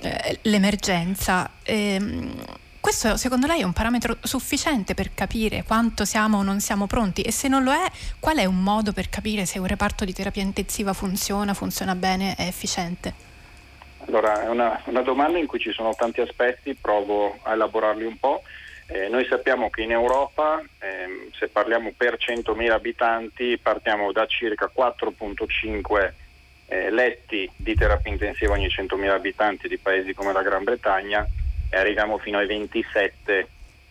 eh, 0.01 0.39
l'emergenza. 0.43 1.49
Ehm, 1.63 2.33
questo 2.79 3.17
secondo 3.17 3.47
lei 3.47 3.61
è 3.61 3.63
un 3.63 3.73
parametro 3.73 4.17
sufficiente 4.21 4.93
per 4.93 5.13
capire 5.13 5.63
quanto 5.63 6.05
siamo 6.05 6.37
o 6.37 6.43
non 6.43 6.61
siamo 6.61 6.87
pronti 6.87 7.21
e 7.21 7.31
se 7.31 7.49
non 7.49 7.63
lo 7.63 7.73
è, 7.73 7.85
qual 8.19 8.37
è 8.37 8.45
un 8.45 8.63
modo 8.63 8.93
per 8.93 9.09
capire 9.09 9.45
se 9.45 9.59
un 9.59 9.67
reparto 9.67 10.05
di 10.05 10.13
terapia 10.13 10.41
intensiva 10.41 10.93
funziona, 10.93 11.53
funziona 11.53 11.95
bene, 11.95 12.35
è 12.35 12.43
efficiente? 12.43 13.13
Allora, 14.07 14.41
è 14.43 14.47
una, 14.47 14.81
una 14.85 15.01
domanda 15.01 15.37
in 15.37 15.47
cui 15.47 15.59
ci 15.59 15.73
sono 15.73 15.93
tanti 15.95 16.21
aspetti, 16.21 16.75
provo 16.75 17.37
a 17.41 17.53
elaborarli 17.53 18.05
un 18.05 18.17
po'. 18.17 18.43
Eh, 18.87 19.09
noi 19.09 19.25
sappiamo 19.27 19.69
che 19.69 19.81
in 19.81 19.91
Europa, 19.91 20.63
eh, 20.79 21.29
se 21.37 21.49
parliamo 21.49 21.91
per 21.95 22.15
100.000 22.17 22.71
abitanti, 22.71 23.57
partiamo 23.61 24.13
da 24.13 24.25
circa 24.27 24.71
4.5 24.73 26.13
eh, 26.67 26.89
letti 26.91 27.49
di 27.55 27.75
terapia 27.75 28.11
intensiva 28.11 28.53
ogni 28.53 28.67
100.000 28.67 29.09
abitanti 29.09 29.67
di 29.67 29.77
paesi 29.77 30.13
come 30.13 30.33
la 30.33 30.41
Gran 30.41 30.63
Bretagna 30.63 31.25
e 31.69 31.77
arriviamo 31.77 32.17
fino 32.17 32.37
ai 32.37 32.47
27, 32.47 33.47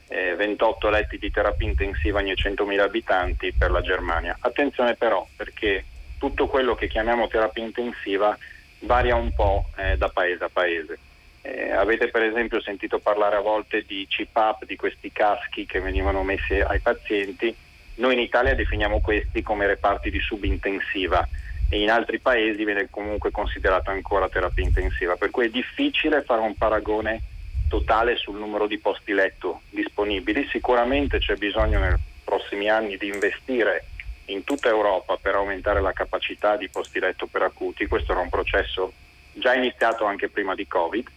eh, 0.08 0.34
28 0.34 0.88
letti 0.90 1.18
di 1.18 1.30
terapia 1.30 1.66
intensiva 1.66 2.18
ogni 2.18 2.32
100.000 2.32 2.80
abitanti 2.80 3.52
per 3.52 3.70
la 3.70 3.80
Germania. 3.80 4.36
Attenzione 4.40 4.94
però 4.94 5.26
perché 5.36 5.84
tutto 6.18 6.46
quello 6.48 6.74
che 6.74 6.88
chiamiamo 6.88 7.28
terapia 7.28 7.64
intensiva 7.64 8.36
varia 8.80 9.16
un 9.16 9.32
po' 9.32 9.70
eh, 9.76 9.96
da 9.96 10.08
paese 10.08 10.44
a 10.44 10.50
paese. 10.52 10.98
Eh, 11.42 11.70
avete 11.70 12.08
per 12.08 12.22
esempio 12.22 12.60
sentito 12.60 12.98
parlare 12.98 13.36
a 13.36 13.40
volte 13.40 13.84
di 13.86 14.06
CPAP, 14.08 14.64
di 14.64 14.76
questi 14.76 15.12
caschi 15.12 15.64
che 15.64 15.80
venivano 15.80 16.22
messi 16.22 16.54
ai 16.54 16.80
pazienti. 16.80 17.54
Noi 17.96 18.14
in 18.14 18.20
Italia 18.20 18.54
definiamo 18.54 19.00
questi 19.00 19.42
come 19.42 19.66
reparti 19.66 20.10
di 20.10 20.20
subintensiva 20.20 21.26
e 21.68 21.80
in 21.80 21.90
altri 21.90 22.18
paesi 22.20 22.64
viene 22.64 22.88
comunque 22.90 23.30
considerata 23.30 23.90
ancora 23.90 24.28
terapia 24.28 24.64
intensiva, 24.64 25.16
per 25.16 25.30
cui 25.30 25.46
è 25.46 25.50
difficile 25.50 26.22
fare 26.22 26.40
un 26.40 26.54
paragone 26.56 27.22
totale 27.68 28.16
sul 28.16 28.38
numero 28.38 28.66
di 28.66 28.78
posti 28.78 29.12
letto 29.12 29.62
disponibili. 29.70 30.46
Sicuramente 30.50 31.18
c'è 31.18 31.34
bisogno 31.36 31.80
nei 31.80 31.94
prossimi 32.22 32.68
anni 32.68 32.96
di 32.96 33.08
investire 33.08 33.86
in 34.26 34.44
tutta 34.44 34.68
Europa 34.68 35.16
per 35.16 35.34
aumentare 35.34 35.80
la 35.80 35.92
capacità 35.92 36.56
di 36.56 36.68
posti 36.68 37.00
letto 37.00 37.26
per 37.26 37.42
acuti. 37.42 37.86
Questo 37.86 38.12
era 38.12 38.20
un 38.20 38.28
processo 38.28 38.92
già 39.32 39.54
iniziato 39.54 40.04
anche 40.04 40.28
prima 40.28 40.54
di 40.54 40.66
Covid. 40.66 41.08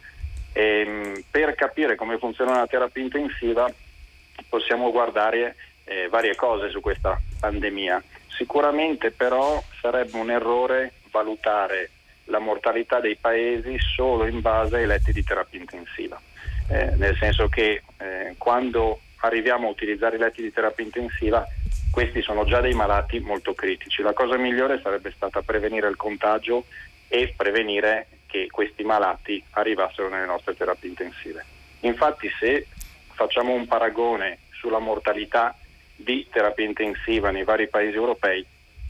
E, 0.52 0.64
ehm, 0.64 1.24
per 1.30 1.56
capire 1.56 1.96
come 1.96 2.18
funziona 2.18 2.52
una 2.52 2.68
terapia 2.68 3.04
intensiva 3.04 3.72
possiamo 4.48 4.92
guardare 4.92 5.56
eh, 5.84 6.08
varie 6.10 6.36
cose 6.36 6.70
su 6.70 6.80
questa 6.82 7.20
pandemia. 7.40 8.02
Sicuramente 8.30 9.12
però 9.12 9.62
sarebbe 9.82 10.18
un 10.18 10.32
errore 10.32 10.94
valutare 11.12 11.90
la 12.26 12.40
mortalità 12.40 13.00
dei 13.00 13.16
paesi 13.16 13.78
solo 13.80 14.26
in 14.26 14.42
base 14.42 14.78
ai 14.78 14.86
letti 14.86 15.12
di 15.12 15.24
terapia 15.24 15.60
intensiva 15.60 16.22
eh, 16.70 16.96
nel 16.96 17.18
senso 17.18 17.50
che 17.50 17.82
eh, 17.98 18.36
quando 18.38 19.02
arriviamo 19.22 19.68
a 19.68 19.72
utilizzare 19.72 20.16
i 20.16 20.20
letti 20.20 20.42
di 20.42 20.54
terapia 20.54 20.86
intensiva 20.86 21.46
questi 21.92 22.22
sono 22.22 22.46
già 22.46 22.62
dei 22.62 22.74
malati 22.74 23.20
molto 23.20 23.56
critici. 23.56 24.04
La 24.04 24.14
cosa 24.14 24.38
migliore 24.38 24.80
sarebbe 24.82 25.12
stata 25.12 25.42
prevenire 25.42 25.90
il 25.90 25.96
contagio 25.96 26.66
e 27.08 27.34
prevenire 27.36 28.08
che 28.28 28.48
questi 28.52 28.84
malati 28.84 29.44
arrivassero 29.52 30.08
nelle 30.08 30.28
nostre 30.28 30.56
terapie 30.56 30.90
intensive. 30.90 31.44
Infatti 31.82 32.30
se 32.40 32.68
facciamo 33.14 33.54
un 33.54 33.66
paragone 33.66 34.38
sulla 34.52 34.78
mortalità 34.78 35.56
di 36.00 36.28
terapia 36.32 36.66
intensiva 36.66 37.32
nei 37.32 37.44
vari 37.44 37.68
paesi 37.68 37.96
europei, 37.96 38.46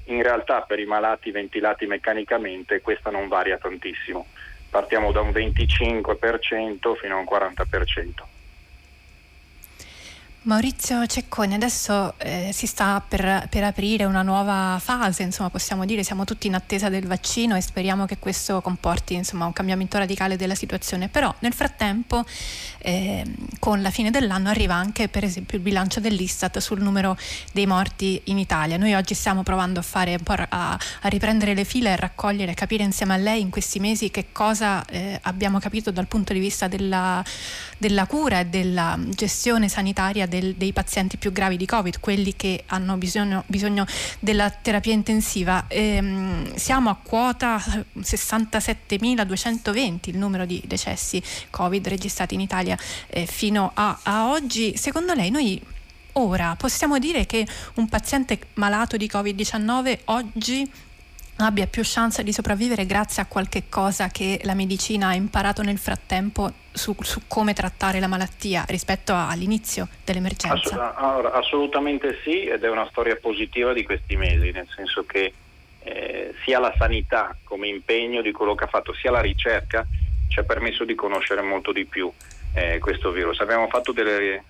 in 0.06 0.22
realtà 0.22 0.62
per 0.62 0.80
i 0.80 0.86
malati 0.86 1.32
ventilati 1.32 1.86
meccanicamente 1.86 2.82
questa 2.82 3.10
non 3.10 3.28
varia 3.28 3.58
tantissimo 3.58 4.28
partiamo 4.70 5.12
da 5.12 5.22
un 5.22 5.32
25% 5.32 6.96
fino 6.96 7.16
a 7.16 7.20
un 7.20 7.26
40%. 7.30 8.39
Maurizio 10.44 11.06
Cecconi, 11.06 11.54
adesso 11.54 12.14
eh, 12.18 12.52
si 12.54 12.66
sta 12.66 13.04
per, 13.06 13.48
per, 13.50 13.66
aprire 13.66 14.06
una 14.06 14.22
nuova 14.22 14.80
fase, 14.82 15.24
insomma 15.24 15.50
possiamo 15.50 15.84
dire 15.84 16.02
siamo 16.02 16.24
tutti 16.24 16.48
in 16.48 16.56
attesa 16.56 16.88
del 16.88 17.08
vaccino 17.08 17.58
e 17.58 17.62
speriamo 17.62 18.06
che 18.06 18.20
questo 18.20 18.62
comporti 18.62 19.16
insomma, 19.16 19.46
un 19.46 19.52
cambiamento 19.52 19.98
radicale 19.98 20.38
della 20.38 20.56
situazione, 20.56 21.10
però 21.10 21.36
nel 21.40 21.52
frattempo 21.52 22.24
eh, 22.78 23.26
con 23.60 23.82
la 23.82 23.90
fine 23.90 24.12
dell'anno 24.12 24.48
arriva 24.48 24.76
anche 24.76 25.10
per 25.10 25.26
esempio 25.26 25.58
il 25.58 25.64
bilancio 25.64 26.00
dell'Istat 26.00 26.60
sul 26.60 26.80
numero 26.80 27.18
dei 27.52 27.66
morti 27.66 28.22
in 28.26 28.38
Italia. 28.38 28.78
Noi 28.78 28.94
oggi 28.94 29.16
stiamo 29.16 29.44
provando 29.44 29.82
a, 29.82 29.84
fare, 29.84 30.18
a, 30.26 30.72
a 30.72 31.08
riprendere 31.10 31.54
le 31.54 31.66
file 31.66 31.92
e 31.92 31.96
raccogliere, 31.98 32.54
capire 32.54 32.84
insieme 32.84 33.14
a 33.14 33.18
lei 33.18 33.42
in 33.42 33.50
questi 33.50 33.82
mesi 33.82 34.10
che 34.10 34.28
cosa 34.32 34.86
eh, 34.86 35.20
abbiamo 35.24 35.60
capito 35.60 35.92
dal 35.92 36.08
punto 36.08 36.32
di 36.32 36.40
vista 36.40 36.70
della, 36.70 37.22
della 37.80 38.06
cura 38.06 38.42
e 38.42 38.46
della 38.46 38.96
gestione 39.10 39.68
sanitaria 39.70 40.28
del, 40.28 40.54
dei 40.56 40.74
pazienti 40.74 41.18
più 41.18 41.32
gravi 41.32 41.58
di 41.58 41.66
Covid, 41.66 42.00
quelli 42.00 42.36
che 42.36 42.66
hanno 42.68 42.96
bisogno, 42.98 43.44
bisogno 43.48 43.88
della 44.20 44.52
terapia 44.52 44.94
intensiva. 44.94 45.66
Ehm, 45.68 46.54
siamo 46.56 46.92
a 46.92 46.98
quota 47.02 47.60
67.220 47.98 50.10
il 50.10 50.18
numero 50.18 50.46
di 50.46 50.62
decessi 50.66 51.24
Covid 51.50 51.88
registrati 51.88 52.36
in 52.36 52.42
Italia 52.42 52.78
eh, 53.08 53.26
fino 53.26 53.72
a, 53.74 53.98
a 54.04 54.30
oggi. 54.30 54.78
Secondo 54.78 55.14
lei 55.14 55.32
noi 55.32 55.60
ora. 56.14 56.56
Possiamo 56.58 56.98
dire 57.00 57.26
che 57.26 57.48
un 57.76 57.88
paziente 57.88 58.40
malato 58.56 58.98
di 58.98 59.10
Covid-19 59.12 60.00
oggi 60.06 60.70
abbia 61.46 61.68
più 61.68 61.82
chance 61.86 62.24
di 62.24 62.34
sopravvivere 62.34 62.86
grazie 62.86 63.22
a 63.22 63.26
qualche 63.26 63.64
cosa 63.70 64.08
che 64.10 64.40
la 64.44 64.54
medicina 64.54 65.10
ha 65.10 65.14
imparato 65.14 65.62
nel 65.62 65.78
frattempo 65.78 66.52
su, 66.72 66.96
su 67.00 67.22
come 67.28 67.54
trattare 67.54 68.00
la 68.00 68.08
malattia 68.08 68.66
rispetto 68.68 69.14
all'inizio 69.16 69.88
dell'emergenza? 70.04 70.94
Assolut- 70.96 71.34
assolutamente 71.34 72.20
sì 72.24 72.46
ed 72.46 72.64
è 72.64 72.70
una 72.70 72.88
storia 72.90 73.16
positiva 73.16 73.74
di 73.74 73.84
questi 73.84 74.16
mesi, 74.16 74.52
nel 74.52 74.68
senso 74.76 75.06
che 75.06 75.34
eh, 75.82 76.34
sia 76.44 76.60
la 76.60 76.74
sanità 76.78 77.36
come 77.44 77.68
impegno 77.68 78.22
di 78.22 78.32
quello 78.32 78.56
che 78.56 78.66
ha 78.66 78.68
fatto, 78.68 78.94
sia 78.94 79.12
la 79.12 79.22
ricerca 79.22 79.86
ci 80.28 80.40
ha 80.40 80.44
permesso 80.44 80.86
di 80.86 80.96
conoscere 80.96 81.42
molto 81.42 81.72
di 81.72 81.86
più 81.86 82.12
eh, 82.54 82.80
questo 82.80 83.12
virus. 83.12 83.40
Abbiamo 83.40 83.68
fatto 83.68 83.92
delle, 83.92 84.36
eh, 84.36 84.44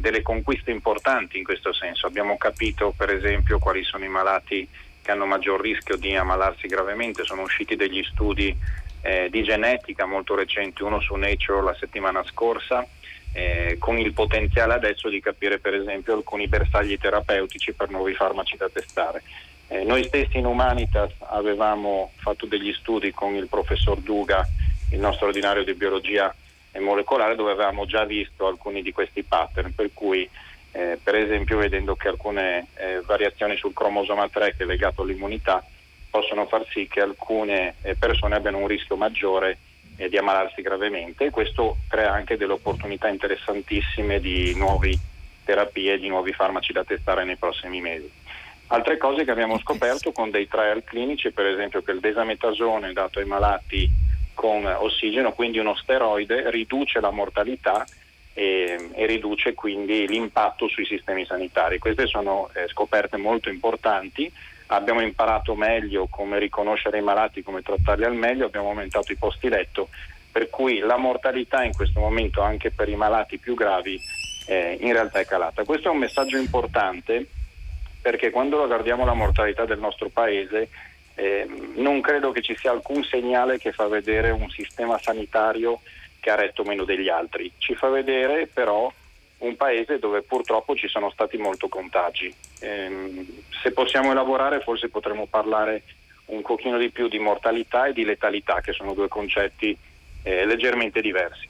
delle 0.00 0.22
conquiste 0.22 0.70
importanti 0.70 1.38
in 1.38 1.44
questo 1.44 1.72
senso, 1.72 2.06
abbiamo 2.06 2.36
capito 2.36 2.94
per 2.96 3.10
esempio 3.10 3.58
quali 3.58 3.82
sono 3.84 4.04
i 4.04 4.08
malati 4.08 4.68
che 5.06 5.12
hanno 5.12 5.24
maggior 5.24 5.60
rischio 5.60 5.96
di 5.96 6.16
ammalarsi 6.16 6.66
gravemente, 6.66 7.22
sono 7.22 7.42
usciti 7.42 7.76
degli 7.76 8.02
studi 8.02 8.54
eh, 9.02 9.28
di 9.30 9.44
genetica 9.44 10.04
molto 10.04 10.34
recenti, 10.34 10.82
uno 10.82 11.00
su 11.00 11.14
Nature 11.14 11.62
la 11.62 11.76
settimana 11.78 12.24
scorsa, 12.24 12.84
eh, 13.32 13.76
con 13.78 13.98
il 13.98 14.12
potenziale 14.12 14.74
adesso 14.74 15.08
di 15.08 15.20
capire 15.20 15.60
per 15.60 15.74
esempio 15.74 16.14
alcuni 16.14 16.48
bersagli 16.48 16.98
terapeutici 16.98 17.72
per 17.72 17.88
nuovi 17.90 18.14
farmaci 18.14 18.56
da 18.56 18.68
testare. 18.68 19.22
Eh, 19.68 19.84
noi 19.84 20.02
stessi 20.02 20.38
in 20.38 20.46
Humanitas 20.46 21.12
avevamo 21.20 22.10
fatto 22.16 22.46
degli 22.46 22.72
studi 22.72 23.12
con 23.12 23.36
il 23.36 23.46
professor 23.46 23.98
Duga, 23.98 24.44
il 24.90 24.98
nostro 24.98 25.28
ordinario 25.28 25.62
di 25.62 25.74
biologia 25.74 26.34
molecolare, 26.80 27.36
dove 27.36 27.52
avevamo 27.52 27.86
già 27.86 28.04
visto 28.04 28.48
alcuni 28.48 28.82
di 28.82 28.90
questi 28.90 29.22
pattern, 29.22 29.72
per 29.72 29.90
cui 29.94 30.28
eh, 30.76 30.98
per 31.02 31.14
esempio 31.14 31.56
vedendo 31.56 31.96
che 31.96 32.08
alcune 32.08 32.66
eh, 32.74 33.00
variazioni 33.04 33.56
sul 33.56 33.72
cromosoma 33.72 34.28
3 34.28 34.56
che 34.56 34.64
è 34.64 34.66
legato 34.66 35.02
all'immunità 35.02 35.64
possono 36.10 36.44
far 36.46 36.66
sì 36.68 36.86
che 36.86 37.00
alcune 37.00 37.76
eh, 37.80 37.94
persone 37.94 38.34
abbiano 38.34 38.58
un 38.58 38.66
rischio 38.66 38.94
maggiore 38.96 39.56
eh, 39.96 40.10
di 40.10 40.18
ammalarsi 40.18 40.60
gravemente 40.60 41.24
e 41.24 41.30
questo 41.30 41.78
crea 41.88 42.12
anche 42.12 42.36
delle 42.36 42.52
opportunità 42.52 43.08
interessantissime 43.08 44.20
di 44.20 44.54
nuove 44.54 44.98
terapie, 45.44 45.98
di 45.98 46.08
nuovi 46.08 46.32
farmaci 46.32 46.74
da 46.74 46.84
testare 46.84 47.24
nei 47.24 47.36
prossimi 47.36 47.80
mesi. 47.80 48.10
Altre 48.66 48.98
cose 48.98 49.24
che 49.24 49.30
abbiamo 49.30 49.58
scoperto 49.60 50.12
con 50.12 50.30
dei 50.30 50.46
trial 50.46 50.84
clinici, 50.84 51.30
per 51.30 51.46
esempio 51.46 51.82
che 51.82 51.92
il 51.92 52.00
desametasone 52.00 52.92
dato 52.92 53.20
ai 53.20 53.24
malati 53.24 53.88
con 54.34 54.66
ossigeno, 54.66 55.32
quindi 55.32 55.58
uno 55.58 55.74
steroide, 55.76 56.50
riduce 56.50 57.00
la 57.00 57.10
mortalità 57.10 57.86
e, 58.38 58.90
e, 58.92 59.06
riduce 59.06 59.54
quindi 59.54 60.06
l'impatto 60.06 60.68
sui 60.68 60.84
sistemi 60.84 61.24
sanitari. 61.24 61.78
Queste 61.78 62.06
sono 62.06 62.50
eh, 62.52 62.68
scoperte 62.68 63.16
molto 63.16 63.48
importanti. 63.48 64.30
Abbiamo 64.66 65.00
imparato 65.00 65.54
meglio 65.54 66.06
come 66.10 66.38
riconoscere 66.38 66.98
i 66.98 67.02
malati, 67.02 67.42
come 67.42 67.62
trattarli 67.62 68.04
al 68.04 68.14
meglio, 68.14 68.44
abbiamo 68.44 68.68
aumentato 68.68 69.10
i 69.10 69.16
posti 69.16 69.48
letto, 69.48 69.88
per 70.30 70.50
cui 70.50 70.80
la 70.80 70.98
mortalità 70.98 71.64
in 71.64 71.72
questo 71.72 71.98
momento 71.98 72.42
anche 72.42 72.70
per 72.70 72.90
i 72.90 72.96
malati 72.96 73.38
più 73.38 73.54
gravi 73.54 73.98
eh, 74.48 74.76
in 74.82 74.92
realtà 74.92 75.20
è 75.20 75.24
calata. 75.24 75.64
Questo 75.64 75.88
è 75.88 75.90
un 75.90 75.98
messaggio 75.98 76.36
importante 76.36 77.26
perché 78.02 78.28
quando 78.30 78.66
guardiamo 78.66 79.06
la 79.06 79.14
mortalità 79.14 79.64
del 79.64 79.78
nostro 79.78 80.10
paese 80.10 80.68
eh, 81.14 81.48
non 81.76 82.02
credo 82.02 82.32
che 82.32 82.42
ci 82.42 82.54
sia 82.54 82.70
alcun 82.70 83.02
segnale 83.02 83.56
che 83.56 83.72
fa 83.72 83.88
vedere 83.88 84.30
un 84.30 84.50
sistema 84.50 84.98
sanitario 84.98 85.80
che 86.26 86.32
ha 86.32 86.34
retto 86.34 86.64
meno 86.64 86.82
degli 86.82 87.08
altri. 87.08 87.52
Ci 87.56 87.76
fa 87.76 87.88
vedere 87.88 88.48
però 88.52 88.92
un 89.38 89.54
paese 89.54 90.00
dove 90.00 90.22
purtroppo 90.22 90.74
ci 90.74 90.88
sono 90.88 91.08
stati 91.10 91.36
molti 91.36 91.68
contagi. 91.68 92.34
Eh, 92.58 93.24
se 93.62 93.70
possiamo 93.70 94.10
elaborare 94.10 94.58
forse 94.60 94.88
potremmo 94.88 95.26
parlare 95.26 95.84
un 96.26 96.42
pochino 96.42 96.78
di 96.78 96.90
più 96.90 97.06
di 97.06 97.20
mortalità 97.20 97.86
e 97.86 97.92
di 97.92 98.04
letalità, 98.04 98.60
che 98.60 98.72
sono 98.72 98.92
due 98.92 99.06
concetti 99.06 99.78
eh, 100.24 100.44
leggermente 100.44 101.00
diversi. 101.00 101.48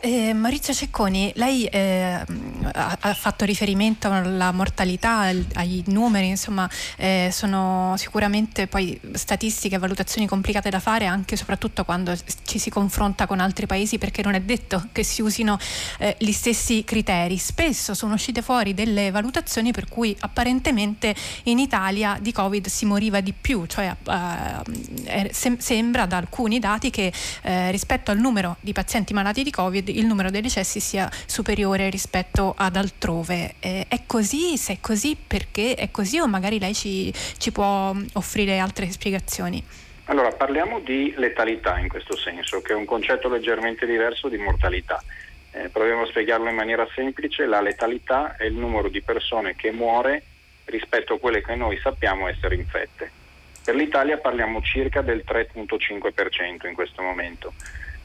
Eh, 0.00 0.32
Maurizio 0.32 0.72
Cecconi, 0.72 1.32
lei 1.34 1.64
eh, 1.64 2.24
ha, 2.72 2.96
ha, 3.00 3.14
fatto 3.14 3.44
riferimento 3.44 4.08
alla 4.08 4.52
mortalità, 4.52 5.18
ai, 5.18 5.44
ai 5.54 5.82
numeri, 5.88 6.28
insomma, 6.28 6.70
eh, 6.96 7.30
sono 7.32 7.94
sicuramente 7.96 8.68
poi 8.68 9.00
statistiche 9.14 9.74
e 9.74 9.78
valutazioni 9.78 10.28
complicate 10.28 10.70
da 10.70 10.78
fare 10.78 11.06
anche 11.06 11.34
e 11.34 11.36
soprattutto 11.36 11.84
quando 11.84 12.16
ci 12.44 12.60
si 12.60 12.70
confronta 12.70 13.26
con 13.26 13.40
altri 13.40 13.66
paesi 13.66 13.98
perché 13.98 14.22
non 14.22 14.34
è 14.34 14.40
detto 14.40 14.86
che 14.92 15.02
si 15.02 15.20
usino 15.20 15.58
eh, 15.98 16.14
gli 16.20 16.30
stessi 16.30 16.84
criteri. 16.84 17.36
Spesso 17.36 17.92
sono 17.92 18.14
uscite 18.14 18.40
fuori 18.40 18.74
delle 18.74 19.10
valutazioni 19.10 19.72
per 19.72 19.88
cui 19.88 20.16
apparentemente 20.20 21.12
in 21.44 21.58
Italia 21.58 22.18
di 22.20 22.30
Covid 22.30 22.68
si 22.68 22.84
moriva 22.84 23.20
di 23.20 23.32
più, 23.32 23.66
cioè 23.66 23.96
eh, 24.06 25.30
sem- 25.32 25.58
sembra 25.58 26.06
da 26.06 26.18
alcuni 26.18 26.60
dati 26.60 26.90
che 26.90 27.12
eh, 27.42 27.72
rispetto 27.72 28.12
al 28.12 28.18
numero 28.18 28.58
di 28.60 28.72
pazienti 28.72 29.12
malati 29.12 29.42
di 29.42 29.50
Covid 29.50 29.86
il 29.90 30.06
numero 30.06 30.30
dei 30.30 30.40
decessi 30.40 30.80
sia 30.80 31.10
superiore 31.26 31.90
rispetto 31.90 32.54
ad 32.56 32.76
altrove. 32.76 33.54
Eh, 33.60 33.86
è 33.88 34.02
così? 34.06 34.56
Se 34.56 34.74
è 34.74 34.78
così, 34.80 35.16
perché 35.16 35.74
è 35.74 35.90
così 35.90 36.18
o 36.18 36.26
magari 36.26 36.58
lei 36.58 36.74
ci, 36.74 37.12
ci 37.38 37.52
può 37.52 37.94
offrire 38.14 38.58
altre 38.58 38.90
spiegazioni? 38.90 39.62
Allora, 40.04 40.32
parliamo 40.32 40.80
di 40.80 41.12
letalità 41.16 41.78
in 41.78 41.88
questo 41.88 42.16
senso, 42.16 42.62
che 42.62 42.72
è 42.72 42.76
un 42.76 42.86
concetto 42.86 43.28
leggermente 43.28 43.84
diverso 43.84 44.28
di 44.28 44.38
mortalità. 44.38 45.02
Eh, 45.50 45.68
proviamo 45.68 46.02
a 46.02 46.06
spiegarlo 46.06 46.48
in 46.48 46.54
maniera 46.54 46.86
semplice. 46.94 47.44
La 47.44 47.60
letalità 47.60 48.36
è 48.36 48.44
il 48.44 48.54
numero 48.54 48.88
di 48.88 49.02
persone 49.02 49.54
che 49.54 49.70
muore 49.70 50.22
rispetto 50.64 51.14
a 51.14 51.18
quelle 51.18 51.42
che 51.42 51.54
noi 51.56 51.78
sappiamo 51.78 52.28
essere 52.28 52.54
infette. 52.54 53.10
Per 53.64 53.74
l'Italia 53.74 54.16
parliamo 54.16 54.62
circa 54.62 55.02
del 55.02 55.24
3.5% 55.26 56.66
in 56.66 56.74
questo 56.74 57.02
momento. 57.02 57.52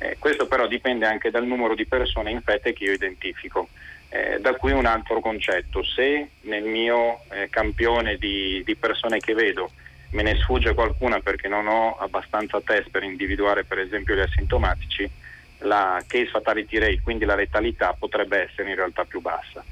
Eh, 0.04 0.18
questo 0.20 0.48
però 0.48 0.68
dipende 0.68 1.06
anche 1.06 1.32
dal 1.32 1.46
numero 1.46 1.76
di 1.76 1.86
persone 1.86 2.30
infette 2.30 2.74
che 2.74 2.84
io 2.84 2.92
identifico. 2.92 3.70
Eh, 4.10 4.38
da 4.42 4.54
qui 4.56 4.74
un 4.74 4.86
altro 4.86 5.22
concetto, 5.22 5.82
se 5.82 6.28
nel 6.42 6.64
mio 6.64 7.22
eh, 7.32 7.48
campione 7.50 8.18
di, 8.18 8.62
di, 8.66 8.76
persone 8.76 9.20
che 9.20 9.34
vedo 9.34 9.72
me 10.12 10.22
ne 10.22 10.36
sfugge 10.36 10.74
qualcuna 10.74 11.22
perché 11.22 11.48
non 11.48 11.68
ho 11.68 11.96
abbastanza 11.98 12.62
test 12.62 12.90
per 12.90 13.02
individuare 13.04 13.64
per 13.64 13.80
esempio 13.80 14.14
gli 14.14 14.20
asintomatici, 14.20 15.10
la 15.60 16.04
case 16.06 16.28
fatality 16.28 16.78
rate, 16.78 17.02
quindi 17.02 17.24
la 17.24 17.36
letalità, 17.36 17.96
potrebbe 17.98 18.44
essere 18.44 18.70
in 18.70 18.76
realtà 18.76 19.06
più 19.06 19.22
bassa. 19.22 19.64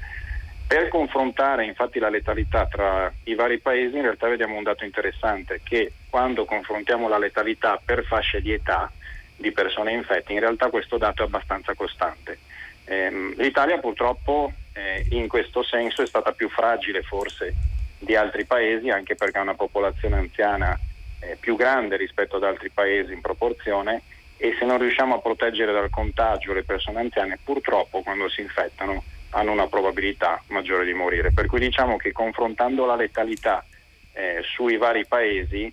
Per 0.66 0.88
confrontare 0.88 1.66
infatti 1.66 1.98
la 1.98 2.08
letalità 2.08 2.66
tra 2.66 3.12
i 3.24 3.34
vari 3.34 3.58
paesi 3.58 3.94
in 3.96 4.02
realtà 4.02 4.26
vediamo 4.28 4.56
un 4.56 4.62
dato 4.62 4.84
interessante 4.84 5.60
che 5.62 5.92
quando 6.08 6.46
confrontiamo 6.46 7.06
la 7.06 7.18
letalità 7.18 7.78
per 7.84 8.02
fasce 8.04 8.40
di 8.40 8.52
età, 8.52 8.90
di 9.36 9.52
persone 9.52 9.92
infette. 9.92 10.32
In 10.32 10.40
realtà 10.40 10.68
questo 10.68 10.98
dato 10.98 11.22
è 11.22 11.26
abbastanza 11.26 11.74
costante. 11.74 12.38
Eh, 12.84 13.34
L'Italia 13.36 13.78
purtroppo 13.78 14.52
eh, 14.72 15.06
in 15.10 15.28
questo 15.28 15.62
senso 15.62 16.02
è 16.02 16.06
stata 16.06 16.32
più 16.32 16.48
fragile 16.48 17.02
forse 17.02 17.54
di 17.98 18.16
altri 18.16 18.44
paesi 18.44 18.88
anche 18.88 19.14
perché 19.14 19.38
ha 19.38 19.42
una 19.42 19.54
popolazione 19.54 20.16
anziana 20.16 20.78
eh, 21.20 21.36
più 21.38 21.56
grande 21.56 21.96
rispetto 21.96 22.36
ad 22.36 22.44
altri 22.44 22.70
paesi 22.70 23.12
in 23.12 23.20
proporzione 23.20 24.02
e 24.36 24.56
se 24.58 24.64
non 24.64 24.78
riusciamo 24.78 25.14
a 25.14 25.20
proteggere 25.20 25.72
dal 25.72 25.90
contagio 25.90 26.52
le 26.52 26.64
persone 26.64 26.98
anziane 26.98 27.38
purtroppo 27.42 28.02
quando 28.02 28.28
si 28.28 28.40
infettano 28.40 29.04
hanno 29.30 29.52
una 29.52 29.68
probabilità 29.68 30.42
maggiore 30.48 30.84
di 30.84 30.92
morire. 30.92 31.32
Per 31.32 31.46
cui 31.46 31.60
diciamo 31.60 31.96
che 31.96 32.12
confrontando 32.12 32.84
la 32.84 32.96
letalità 32.96 33.64
eh, 34.12 34.42
sui 34.42 34.76
vari 34.76 35.06
paesi 35.06 35.72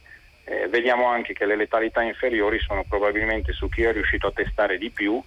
eh, 0.50 0.68
vediamo 0.68 1.06
anche 1.06 1.34
che 1.34 1.46
le 1.46 1.56
letalità 1.56 2.02
inferiori 2.02 2.60
sono 2.60 2.84
probabilmente 2.84 3.54
su 3.54 3.70
chi 3.70 3.84
è 3.84 3.94
riuscito 3.94 4.28
a 4.28 4.32
testare 4.32 4.80
di 4.80 4.90
più 4.90 5.22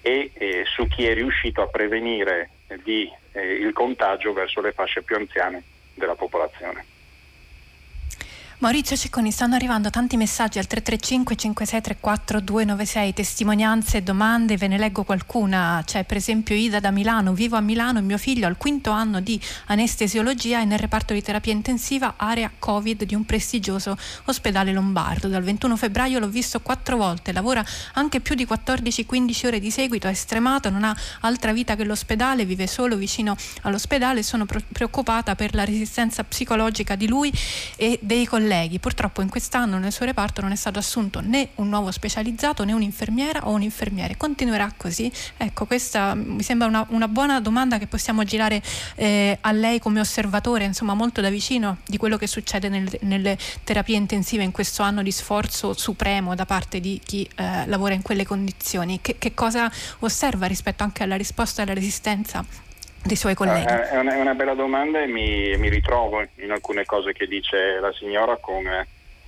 e 0.00 0.30
eh, 0.32 0.62
su 0.64 0.86
chi 0.86 1.06
è 1.06 1.12
riuscito 1.12 1.60
a 1.60 1.66
prevenire 1.66 2.50
di, 2.84 3.10
eh, 3.32 3.54
il 3.54 3.72
contagio 3.72 4.32
verso 4.32 4.60
le 4.60 4.70
fasce 4.70 5.02
più 5.02 5.16
anziane 5.16 5.62
della 5.94 6.14
popolazione. 6.14 6.84
Maurizio 8.60 8.94
Cecconi, 8.94 9.30
stanno 9.30 9.54
arrivando 9.54 9.88
tanti 9.88 10.18
messaggi 10.18 10.58
al 10.58 10.66
335 10.66 11.34
5634 11.34 12.40
296, 12.40 13.14
testimonianze, 13.14 14.02
domande, 14.02 14.58
ve 14.58 14.68
ne 14.68 14.76
leggo 14.76 15.02
qualcuna. 15.02 15.82
C'è 15.82 16.04
per 16.04 16.18
esempio 16.18 16.54
Ida 16.54 16.78
da 16.78 16.90
Milano, 16.90 17.32
vivo 17.32 17.56
a 17.56 17.62
Milano, 17.62 18.02
mio 18.02 18.18
figlio 18.18 18.46
al 18.46 18.58
quinto 18.58 18.90
anno 18.90 19.20
di 19.20 19.40
anestesiologia 19.68 20.60
e 20.60 20.66
nel 20.66 20.78
reparto 20.78 21.14
di 21.14 21.22
terapia 21.22 21.54
intensiva 21.54 22.16
area 22.18 22.52
Covid 22.58 23.04
di 23.04 23.14
un 23.14 23.24
prestigioso 23.24 23.96
ospedale 24.26 24.74
lombardo. 24.74 25.28
Dal 25.28 25.42
21 25.42 25.78
febbraio 25.78 26.18
l'ho 26.18 26.28
visto 26.28 26.60
quattro 26.60 26.98
volte, 26.98 27.32
lavora 27.32 27.64
anche 27.94 28.20
più 28.20 28.34
di 28.34 28.44
14-15 28.46 29.46
ore 29.46 29.58
di 29.58 29.70
seguito, 29.70 30.06
è 30.06 30.12
stremato, 30.12 30.68
non 30.68 30.84
ha 30.84 30.94
altra 31.20 31.54
vita 31.54 31.76
che 31.76 31.84
l'ospedale, 31.84 32.44
vive 32.44 32.66
solo 32.66 32.96
vicino 32.96 33.34
all'ospedale, 33.62 34.22
sono 34.22 34.44
preoccupata 34.44 35.34
per 35.34 35.54
la 35.54 35.64
resistenza 35.64 36.22
psicologica 36.24 36.94
di 36.94 37.08
lui 37.08 37.32
e 37.76 37.98
dei 38.02 38.26
colleghi 38.26 38.48
colleghi. 38.50 38.80
Purtroppo 38.80 39.22
in 39.22 39.28
quest'anno 39.28 39.78
nel 39.78 39.92
suo 39.92 40.04
reparto 40.04 40.40
non 40.40 40.50
è 40.50 40.56
stato 40.56 40.80
assunto 40.80 41.20
né 41.20 41.50
un 41.56 41.68
nuovo 41.68 41.92
specializzato 41.92 42.64
né 42.64 42.72
un'infermiera 42.72 43.46
o 43.46 43.52
un 43.52 43.62
infermiere. 43.62 44.16
Continuerà 44.16 44.72
così? 44.76 45.10
Ecco, 45.36 45.66
questa 45.66 46.14
mi 46.14 46.42
sembra 46.42 46.66
una, 46.66 46.84
una 46.90 47.06
buona 47.06 47.40
domanda 47.40 47.78
che 47.78 47.86
possiamo 47.86 48.24
girare 48.24 48.60
eh, 48.96 49.38
a 49.40 49.52
lei 49.52 49.78
come 49.78 50.00
osservatore, 50.00 50.64
insomma 50.64 50.94
molto 50.94 51.20
da 51.20 51.30
vicino 51.30 51.78
di 51.86 51.96
quello 51.96 52.16
che 52.16 52.26
succede 52.26 52.68
nel, 52.68 52.90
nelle 53.02 53.38
terapie 53.62 53.96
intensive 53.96 54.42
in 54.42 54.50
questo 54.50 54.82
anno 54.82 55.02
di 55.02 55.12
sforzo 55.12 55.72
supremo 55.72 56.34
da 56.34 56.44
parte 56.44 56.80
di 56.80 57.00
chi 57.04 57.28
eh, 57.36 57.66
lavora 57.66 57.94
in 57.94 58.02
quelle 58.02 58.26
condizioni. 58.26 58.98
Che, 59.00 59.16
che 59.18 59.32
cosa 59.32 59.70
osserva 60.00 60.46
rispetto 60.46 60.82
anche 60.82 61.04
alla 61.04 61.16
risposta 61.16 61.62
alla 61.62 61.74
resistenza 61.74 62.44
dei 63.02 63.16
suoi 63.16 63.34
colleghi? 63.34 63.72
Eh, 63.72 63.90
è, 63.90 63.98
una, 63.98 64.14
è 64.14 64.20
una, 64.20 64.34
bella 64.34 64.54
domanda 64.54 65.00
e 65.00 65.06
mi, 65.06 65.56
mi, 65.56 65.68
ritrovo 65.68 66.22
in 66.36 66.50
alcune 66.50 66.84
cose 66.84 67.12
che 67.12 67.26
dice 67.26 67.78
la 67.80 67.92
signora 67.92 68.36
con, 68.36 68.62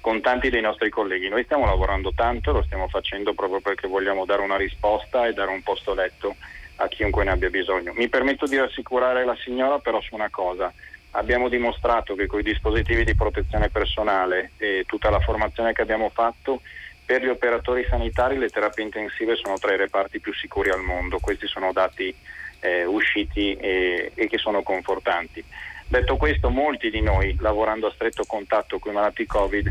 con, 0.00 0.20
tanti 0.20 0.50
dei 0.50 0.60
nostri 0.60 0.90
colleghi. 0.90 1.28
Noi 1.28 1.44
stiamo 1.44 1.66
lavorando 1.66 2.12
tanto, 2.14 2.52
lo 2.52 2.62
stiamo 2.62 2.88
facendo 2.88 3.34
proprio 3.34 3.60
perché 3.60 3.88
vogliamo 3.88 4.24
dare 4.24 4.42
una 4.42 4.56
risposta 4.56 5.26
e 5.26 5.32
dare 5.32 5.50
un 5.50 5.62
posto 5.62 5.94
letto 5.94 6.36
a 6.76 6.88
chiunque 6.88 7.24
ne 7.24 7.30
abbia 7.30 7.50
bisogno. 7.50 7.92
Mi 7.94 8.08
permetto 8.08 8.46
di 8.46 8.56
rassicurare 8.56 9.24
la 9.24 9.36
signora 9.36 9.78
però 9.78 10.00
su 10.00 10.14
una 10.14 10.30
cosa. 10.30 10.72
Abbiamo 11.14 11.48
dimostrato 11.48 12.14
che 12.14 12.26
con 12.26 12.40
i 12.40 12.42
dispositivi 12.42 13.04
di 13.04 13.14
protezione 13.14 13.68
personale 13.68 14.52
e 14.56 14.84
tutta 14.86 15.10
la 15.10 15.20
formazione 15.20 15.72
che 15.72 15.82
abbiamo 15.82 16.08
fatto 16.08 16.62
per 17.04 17.22
gli 17.22 17.28
operatori 17.28 17.84
sanitari 17.88 18.38
le 18.38 18.48
terapie 18.48 18.84
intensive 18.84 19.36
sono 19.36 19.58
tra 19.58 19.74
i 19.74 19.76
reparti 19.76 20.20
più 20.20 20.32
sicuri 20.32 20.70
al 20.70 20.80
mondo. 20.80 21.18
Questi 21.18 21.46
sono 21.46 21.72
dati 21.72 22.14
eh, 22.62 22.84
usciti 22.84 23.54
e, 23.54 24.12
e 24.14 24.28
che 24.28 24.38
sono 24.38 24.62
confortanti. 24.62 25.44
Detto 25.88 26.16
questo, 26.16 26.48
molti 26.48 26.90
di 26.90 27.02
noi, 27.02 27.36
lavorando 27.40 27.88
a 27.88 27.92
stretto 27.92 28.24
contatto 28.24 28.78
con 28.78 28.92
i 28.92 28.94
malati 28.94 29.26
Covid, 29.26 29.68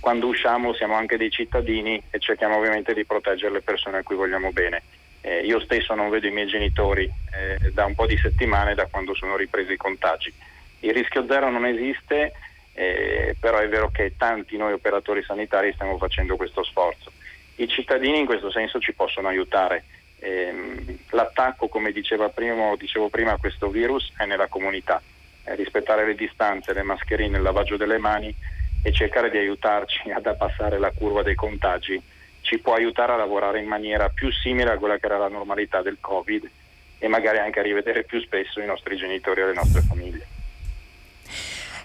quando 0.00 0.26
usciamo 0.26 0.74
siamo 0.74 0.94
anche 0.94 1.16
dei 1.16 1.30
cittadini 1.30 2.02
e 2.10 2.18
cerchiamo 2.18 2.56
ovviamente 2.56 2.92
di 2.92 3.04
proteggere 3.04 3.52
le 3.52 3.60
persone 3.62 3.98
a 3.98 4.02
cui 4.02 4.16
vogliamo 4.16 4.50
bene. 4.50 4.82
Eh, 5.20 5.46
io 5.46 5.60
stesso 5.60 5.94
non 5.94 6.10
vedo 6.10 6.26
i 6.26 6.32
miei 6.32 6.48
genitori 6.48 7.04
eh, 7.04 7.70
da 7.70 7.84
un 7.84 7.94
po' 7.94 8.06
di 8.06 8.18
settimane, 8.18 8.74
da 8.74 8.88
quando 8.90 9.14
sono 9.14 9.36
ripresi 9.36 9.72
i 9.72 9.76
contagi. 9.76 10.34
Il 10.80 10.92
rischio 10.92 11.24
zero 11.28 11.48
non 11.48 11.64
esiste, 11.64 12.32
eh, 12.74 13.36
però 13.38 13.58
è 13.58 13.68
vero 13.68 13.90
che 13.90 14.14
tanti 14.16 14.56
noi 14.56 14.72
operatori 14.72 15.22
sanitari 15.22 15.72
stiamo 15.72 15.96
facendo 15.96 16.34
questo 16.34 16.64
sforzo. 16.64 17.12
I 17.56 17.68
cittadini 17.68 18.18
in 18.18 18.26
questo 18.26 18.50
senso 18.50 18.80
ci 18.80 18.92
possono 18.92 19.28
aiutare 19.28 19.84
ehm, 20.22 20.98
l'attacco, 21.10 21.68
come 21.68 21.92
prima, 21.92 22.74
dicevo 22.76 23.08
prima, 23.08 23.32
a 23.32 23.36
questo 23.36 23.68
virus 23.68 24.12
è 24.16 24.24
nella 24.24 24.46
comunità. 24.46 25.02
Eh, 25.44 25.54
rispettare 25.56 26.06
le 26.06 26.14
distanze, 26.14 26.72
le 26.72 26.82
mascherine, 26.82 27.36
il 27.36 27.42
lavaggio 27.42 27.76
delle 27.76 27.98
mani 27.98 28.34
e 28.82 28.92
cercare 28.92 29.30
di 29.30 29.38
aiutarci 29.38 30.10
ad 30.14 30.26
abbassare 30.26 30.78
la 30.78 30.92
curva 30.92 31.22
dei 31.22 31.34
contagi 31.34 32.00
ci 32.42 32.58
può 32.58 32.74
aiutare 32.74 33.12
a 33.12 33.16
lavorare 33.16 33.60
in 33.60 33.66
maniera 33.66 34.08
più 34.08 34.30
simile 34.32 34.72
a 34.72 34.76
quella 34.76 34.98
che 34.98 35.06
era 35.06 35.16
la 35.16 35.28
normalità 35.28 35.80
del 35.80 35.98
Covid 36.00 36.50
e 36.98 37.08
magari 37.08 37.38
anche 37.38 37.60
a 37.60 37.62
rivedere 37.62 38.04
più 38.04 38.20
spesso 38.20 38.60
i 38.60 38.66
nostri 38.66 38.96
genitori 38.96 39.40
e 39.40 39.46
le 39.46 39.54
nostre 39.54 39.80
famiglie. 39.80 40.26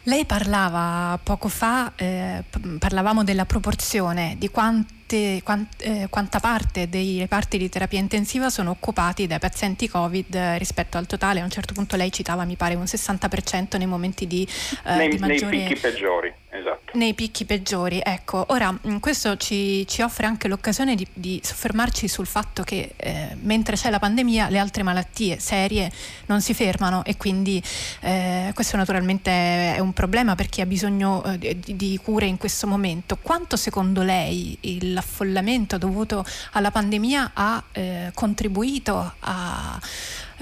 Lei 0.04 0.26
parlava 0.26 1.20
poco 1.22 1.48
fa, 1.48 1.94
eh, 1.96 2.44
parlavamo 2.80 3.24
della 3.24 3.46
proporzione 3.46 4.36
di 4.38 4.50
quanto 4.50 4.97
quante, 5.08 5.42
quant, 5.44 5.68
eh, 5.80 6.08
quanta 6.10 6.40
parte 6.40 6.90
dei 6.90 7.20
reparti 7.20 7.58
di 7.58 7.70
terapia 7.70 8.00
intensiva 8.00 8.50
sono 8.50 8.72
occupati 8.72 9.26
dai 9.26 9.40
pazienti 9.40 9.88
Covid 9.88 10.36
rispetto 10.58 10.98
al 10.98 11.08
totale. 11.08 11.40
A 11.40 11.44
un 11.44 11.50
certo 11.50 11.74
punto 11.74 11.96
lei 11.96 12.12
citava, 12.12 12.44
mi 12.44 12.56
pare, 12.56 12.76
un 12.76 12.84
60% 12.84 13.78
nei 13.78 13.88
momenti 13.88 14.28
di, 14.28 14.48
eh, 14.86 14.96
nei, 14.96 15.10
di 15.10 15.18
maggiore... 15.18 15.58
Nei 15.58 15.68
picchi 15.68 15.80
peggiori, 15.80 16.34
esatto. 16.50 16.98
Nei 16.98 17.14
picchi 17.14 17.46
peggiori, 17.46 18.02
ecco. 18.04 18.46
Ora, 18.50 18.72
mm, 18.72 18.98
questo 18.98 19.38
ci, 19.38 19.88
ci 19.88 20.02
offre 20.02 20.26
anche 20.26 20.48
l'occasione 20.48 20.96
di, 20.96 21.08
di, 21.14 21.40
soffermarci 21.42 22.08
sul 22.08 22.28
fatto 22.28 22.64
che 22.64 22.94
eh, 22.98 23.36
mentre 23.42 23.76
c'è 23.76 23.90
la 23.90 24.00
pandemia 24.00 24.50
le 24.50 24.58
altre 24.58 24.84
malattie 24.84 25.40
serie 25.40 25.92
non 26.26 26.42
si 26.42 26.54
fermano 26.54 27.04
e 27.06 27.16
quindi 27.16 27.62
eh, 28.02 28.52
questo 28.54 28.76
naturalmente 28.76 29.76
è 29.76 29.80
un 29.80 29.94
problema 29.94 30.36
per 30.36 30.48
chi 30.48 30.62
ha 30.62 30.66
bisogno 30.66 31.24
eh, 31.24 31.38
di, 31.38 31.76
di 31.76 32.00
cure 32.02 32.26
in 32.26 32.38
questo 32.38 32.68
momento. 32.68 33.18
Quanto 33.22 33.56
secondo 33.56 34.02
lei 34.02 34.58
il 34.62 34.97
l'affollamento 34.98 35.78
dovuto 35.78 36.26
alla 36.54 36.72
pandemia 36.72 37.32
ha 37.34 37.64
eh, 37.72 38.12
contribuito 38.14 39.14
a, 39.20 39.80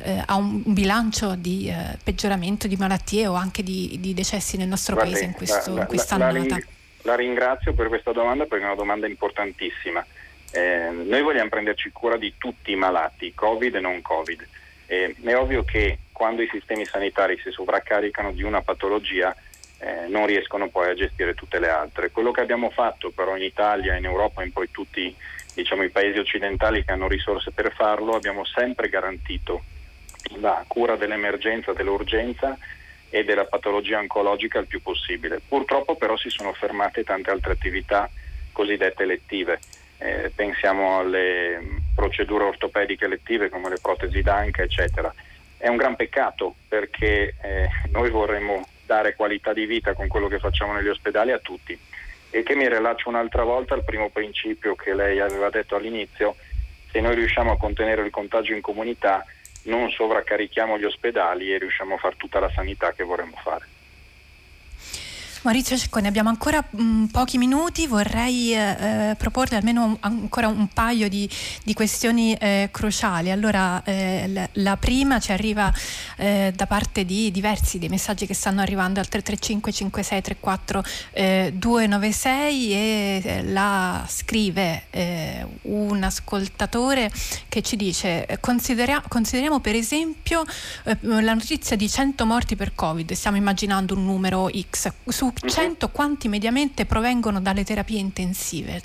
eh, 0.01 0.23
a, 0.25 0.35
un 0.35 0.61
bilancio 0.65 1.35
di 1.35 1.67
eh, 1.67 1.97
peggioramento 2.01 2.67
di 2.67 2.77
malattie 2.77 3.27
o 3.27 3.33
anche 3.33 3.63
di, 3.63 3.97
di 3.99 4.13
decessi 4.13 4.55
nel 4.55 4.69
nostro 4.69 4.95
Guardi, 4.95 5.11
paese 5.11 5.25
in, 5.25 5.33
questo, 5.33 5.73
la, 5.73 5.81
in 5.81 5.87
quest'annata? 5.87 6.55
La, 6.55 6.61
la, 7.01 7.15
ringrazio 7.15 7.73
per 7.73 7.89
questa 7.89 8.13
domanda 8.13 8.45
perché 8.45 8.63
è 8.63 8.67
una 8.67 8.75
domanda 8.75 9.07
importantissima. 9.07 10.05
Eh, 10.51 10.89
noi 11.05 11.21
vogliamo 11.21 11.49
prenderci 11.49 11.91
cura 11.91 12.15
di 12.15 12.33
tutti 12.37 12.71
i 12.71 12.75
malati, 12.75 13.33
Covid 13.35 13.75
e 13.75 13.79
non 13.81 14.01
Covid. 14.01 14.47
è 14.87 15.35
ovvio 15.35 15.65
che 15.65 15.99
quando 16.13 16.41
i 16.41 16.49
sistemi 16.49 16.85
sanitari 16.85 17.37
si 17.43 17.51
sovraccaricano 17.51 18.31
di 18.31 18.43
una 18.43 18.61
patologia 18.61 19.35
eh, 19.79 20.07
non 20.07 20.25
riescono 20.25 20.69
poi 20.69 20.89
a 20.89 20.95
gestire 20.95 21.33
tutte 21.33 21.59
le 21.59 21.69
altre. 21.69 22.11
Quello 22.11 22.31
che 22.31 22.41
abbiamo 22.41 22.69
fatto 22.69 23.11
però 23.11 23.35
in 23.35 23.43
Italia, 23.43 23.95
in 23.95 24.05
Europa 24.05 24.41
e 24.41 24.45
in 24.45 24.53
poi 24.53 24.69
tutti 24.71 25.15
diciamo, 25.53 25.83
i 25.83 25.89
paesi 25.89 26.19
occidentali 26.19 26.83
che 26.83 26.91
hanno 26.91 27.07
risorse 27.07 27.51
per 27.51 27.73
farlo, 27.73 28.15
abbiamo 28.15 28.45
sempre 28.45 28.89
garantito 28.89 29.63
la 30.39 30.63
cura 30.67 30.95
dell'emergenza, 30.95 31.73
dell'urgenza 31.73 32.57
e 33.09 33.23
della 33.23 33.45
patologia 33.45 33.99
oncologica 33.99 34.59
il 34.59 34.67
più 34.67 34.81
possibile. 34.81 35.41
Purtroppo 35.47 35.95
però 35.95 36.17
si 36.17 36.29
sono 36.29 36.53
fermate 36.53 37.03
tante 37.03 37.31
altre 37.31 37.53
attività 37.53 38.09
cosiddette 38.51 39.03
elettive. 39.03 39.59
Eh, 39.97 40.31
pensiamo 40.35 40.99
alle 40.99 41.81
procedure 41.93 42.43
ortopediche 42.43 43.05
elettive 43.05 43.49
come 43.49 43.69
le 43.69 43.77
protesi 43.81 44.21
d'anca, 44.21 44.63
eccetera. 44.63 45.13
È 45.57 45.67
un 45.67 45.77
gran 45.77 45.95
peccato 45.95 46.55
perché 46.67 47.35
eh, 47.41 47.69
noi 47.91 48.09
vorremmo 48.09 48.67
dare 48.85 49.15
qualità 49.15 49.53
di 49.53 49.65
vita 49.65 49.93
con 49.93 50.07
quello 50.07 50.27
che 50.27 50.39
facciamo 50.39 50.73
negli 50.73 50.87
ospedali 50.87 51.31
a 51.31 51.39
tutti. 51.39 51.77
E 52.29 52.43
che 52.43 52.55
mi 52.55 52.67
rilaccio 52.67 53.09
un'altra 53.09 53.43
volta 53.43 53.73
al 53.73 53.83
primo 53.83 54.09
principio 54.09 54.75
che 54.75 54.93
lei 54.93 55.19
aveva 55.19 55.49
detto 55.49 55.75
all'inizio, 55.75 56.35
se 56.91 56.99
noi 56.99 57.15
riusciamo 57.15 57.51
a 57.51 57.57
contenere 57.57 58.03
il 58.03 58.11
contagio 58.11 58.53
in 58.53 58.61
comunità 58.61 59.25
non 59.65 59.89
sovraccarichiamo 59.89 60.77
gli 60.77 60.83
ospedali 60.83 61.53
e 61.53 61.57
riusciamo 61.57 61.95
a 61.95 61.97
fare 61.97 62.15
tutta 62.17 62.39
la 62.39 62.51
sanità 62.51 62.91
che 62.93 63.03
vorremmo 63.03 63.37
fare. 63.41 63.74
Maurizio 65.45 65.77
Cecconi, 65.77 66.07
abbiamo 66.07 66.29
ancora 66.29 66.65
mh, 66.67 66.81
mm, 66.81 67.05
pochi 67.05 67.37
minuti, 67.37 67.85
vorrei 67.85 68.55
eh, 68.55 69.11
eh, 69.11 69.15
proporre 69.15 69.57
almeno 69.57 69.83
un, 69.85 69.97
ancora 69.99 70.47
un 70.47 70.67
paio 70.69 71.07
di, 71.07 71.29
di 71.63 71.75
questioni 71.75 72.33
eh, 72.33 72.69
cruciali. 72.71 73.29
Allora, 73.29 73.83
eh, 73.83 74.49
la, 74.53 74.77
prima 74.77 75.19
ci 75.19 75.31
arriva 75.31 75.71
eh, 76.17 76.51
da 76.55 76.65
parte 76.65 77.05
di 77.05 77.29
diversi 77.29 77.77
dei 77.77 77.89
messaggi 77.89 78.25
che 78.25 78.33
stanno 78.33 78.61
arrivando 78.61 78.99
al 78.99 79.07
335 79.07 79.71
5634 79.71 80.83
eh, 81.11 81.53
296 81.55 82.71
e 82.73 83.21
eh, 83.23 83.43
la 83.43 84.03
scrive 84.09 84.85
un 85.63 86.01
ascoltatore 86.01 87.11
che 87.49 87.61
ci 87.61 87.75
dice 87.75 88.25
considera, 88.39 89.03
consideriamo 89.07 89.59
per 89.59 89.75
esempio 89.75 90.43
la 91.01 91.33
notizia 91.33 91.75
di 91.75 91.89
100 91.89 92.25
morti 92.25 92.55
per 92.55 92.73
Covid, 92.73 93.11
stiamo 93.11 93.37
immaginando 93.37 93.93
un 93.93 94.05
numero 94.05 94.49
X, 94.49 94.91
su 95.07 95.33
100 95.39 95.89
quanti 95.89 96.27
mediamente 96.27 96.85
provengono 96.85 97.41
dalle 97.41 97.63
terapie 97.63 97.99
intensive? 97.99 98.81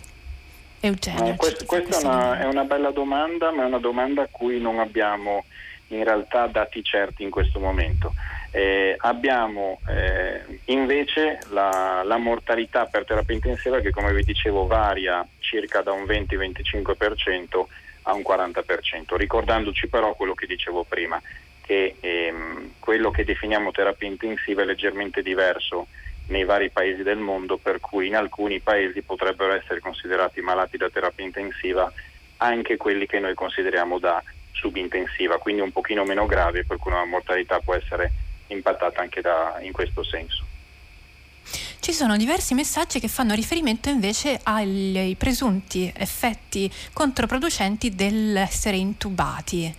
Eugenio. 0.80 1.34
Eh, 1.34 1.36
questo, 1.36 1.64
questa 1.66 1.98
è 1.98 2.04
una, 2.04 2.38
è 2.40 2.44
una 2.44 2.64
bella 2.64 2.90
domanda, 2.90 3.52
ma 3.52 3.62
è 3.62 3.66
una 3.66 3.78
domanda 3.78 4.22
a 4.22 4.28
cui 4.30 4.60
non 4.60 4.78
abbiamo 4.78 5.44
in 5.88 6.04
realtà 6.04 6.46
dati 6.46 6.82
certi 6.82 7.22
in 7.22 7.30
questo 7.30 7.58
momento. 7.60 8.14
Eh, 8.52 8.96
abbiamo 8.98 9.80
eh, 9.88 10.60
invece 10.66 11.38
la, 11.50 12.02
la, 12.04 12.16
mortalità 12.16 12.86
per 12.86 13.04
terapia 13.04 13.34
intensiva 13.34 13.78
che 13.78 13.90
come 13.90 14.12
vi 14.12 14.24
dicevo 14.24 14.66
varia 14.66 15.24
circa 15.38 15.82
da 15.82 15.92
un 15.92 16.02
20-25% 16.02 17.64
a 18.02 18.14
un 18.14 18.22
40%, 18.26 19.16
ricordandoci 19.16 19.88
però 19.88 20.14
quello 20.14 20.34
che 20.34 20.46
dicevo 20.46 20.84
prima, 20.84 21.20
che 21.60 21.96
ehm, 22.00 22.72
quello 22.80 23.12
che 23.12 23.24
definiamo 23.24 23.70
terapia 23.70 24.08
intensiva 24.08 24.62
è 24.62 24.64
leggermente 24.64 25.22
diverso 25.22 25.86
nei 26.30 26.44
vari 26.44 26.70
paesi 26.70 27.02
del 27.02 27.18
mondo, 27.18 27.56
per 27.58 27.80
cui 27.80 28.06
in 28.06 28.16
alcuni 28.16 28.60
paesi 28.60 29.02
potrebbero 29.02 29.52
essere 29.54 29.80
considerati 29.80 30.40
malati 30.40 30.76
da 30.76 30.88
terapia 30.88 31.24
intensiva 31.24 31.92
anche 32.38 32.76
quelli 32.76 33.06
che 33.06 33.18
noi 33.18 33.34
consideriamo 33.34 33.98
da 33.98 34.22
subintensiva, 34.52 35.38
quindi 35.38 35.60
un 35.60 35.72
pochino 35.72 36.04
meno 36.04 36.26
gravi, 36.26 36.64
per 36.64 36.78
cui 36.78 36.90
una 36.90 37.04
mortalità 37.04 37.60
può 37.60 37.74
essere 37.74 38.12
impattata 38.48 39.00
anche 39.00 39.20
da, 39.20 39.58
in 39.60 39.72
questo 39.72 40.02
senso. 40.02 40.44
Ci 41.80 41.92
sono 41.92 42.16
diversi 42.16 42.54
messaggi 42.54 43.00
che 43.00 43.08
fanno 43.08 43.34
riferimento 43.34 43.88
invece 43.88 44.38
ai 44.44 45.14
presunti 45.18 45.92
effetti 45.96 46.70
controproducenti 46.92 47.94
dell'essere 47.94 48.76
intubati. 48.76 49.74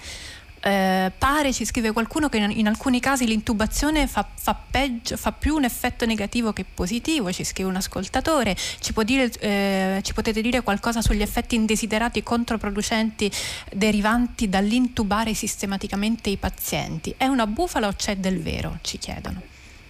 Eh, 0.63 1.11
pare, 1.17 1.51
ci 1.51 1.65
scrive 1.65 1.91
qualcuno, 1.91 2.29
che 2.29 2.37
in, 2.37 2.67
alcuni 2.67 2.99
casi 2.99 3.25
l'intubazione 3.25 4.05
fa, 4.05 4.27
fa, 4.33 4.55
peggio, 4.69 5.17
fa 5.17 5.31
più 5.31 5.55
un 5.55 5.63
effetto 5.63 6.05
negativo 6.05 6.53
che 6.53 6.65
positivo, 6.71 7.31
ci 7.31 7.43
scrive 7.43 7.69
un 7.69 7.77
ascoltatore. 7.77 8.55
Ci, 8.55 8.93
dire, 9.03 9.31
eh, 9.39 9.99
ci 10.03 10.13
potete 10.13 10.41
dire 10.41 10.61
qualcosa 10.61 11.01
sugli 11.01 11.23
effetti 11.23 11.55
indesiderati 11.55 12.21
controproducenti 12.21 13.31
derivanti 13.71 14.49
dall'intubare 14.49 15.33
sistematicamente 15.33 16.29
i 16.29 16.37
pazienti? 16.37 17.13
È 17.17 17.25
una 17.25 17.47
bufala 17.47 17.87
o 17.87 17.93
c'è 17.93 18.17
del 18.17 18.39
vero? 18.39 18.77
Ci 18.81 18.99
chiedono. 18.99 19.41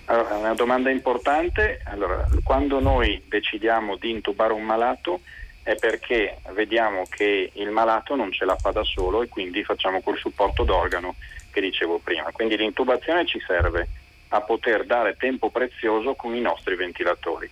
Allora, 0.05 0.35
una 0.35 0.53
domanda 0.53 0.89
importante. 0.89 1.81
Allora, 1.85 2.25
quando 2.43 2.79
noi 2.79 3.21
decidiamo 3.27 3.97
di 3.97 4.09
intubare 4.09 4.53
un 4.53 4.63
malato 4.63 5.21
è 5.63 5.75
perché 5.75 6.37
vediamo 6.53 7.03
che 7.09 7.51
il 7.53 7.69
malato 7.69 8.15
non 8.15 8.31
ce 8.31 8.45
la 8.45 8.55
fa 8.55 8.71
da 8.71 8.83
solo 8.83 9.21
e 9.21 9.27
quindi 9.27 9.63
facciamo 9.63 10.01
quel 10.01 10.17
supporto 10.17 10.63
d'organo 10.63 11.15
che 11.51 11.61
dicevo 11.61 11.99
prima. 11.99 12.31
Quindi 12.31 12.57
l'intubazione 12.57 13.25
ci 13.25 13.39
serve 13.45 13.87
a 14.29 14.41
poter 14.41 14.85
dare 14.85 15.17
tempo 15.17 15.49
prezioso 15.49 16.15
con 16.15 16.35
i 16.35 16.41
nostri 16.41 16.75
ventilatori. 16.75 17.49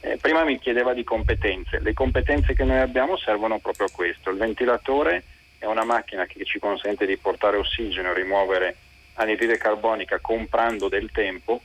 Eh, 0.00 0.16
prima 0.16 0.42
mi 0.42 0.58
chiedeva 0.58 0.94
di 0.94 1.04
competenze. 1.04 1.78
Le 1.80 1.92
competenze 1.92 2.54
che 2.54 2.64
noi 2.64 2.78
abbiamo 2.78 3.16
servono 3.16 3.58
proprio 3.58 3.86
a 3.86 3.90
questo. 3.92 4.30
Il 4.30 4.38
ventilatore 4.38 5.22
è 5.58 5.66
una 5.66 5.84
macchina 5.84 6.26
che 6.26 6.44
ci 6.44 6.58
consente 6.58 7.06
di 7.06 7.16
portare 7.16 7.56
ossigeno 7.56 8.10
e 8.10 8.14
rimuovere 8.14 8.76
anidride 9.14 9.58
carbonica 9.58 10.18
comprando 10.18 10.88
del 10.88 11.10
tempo 11.12 11.60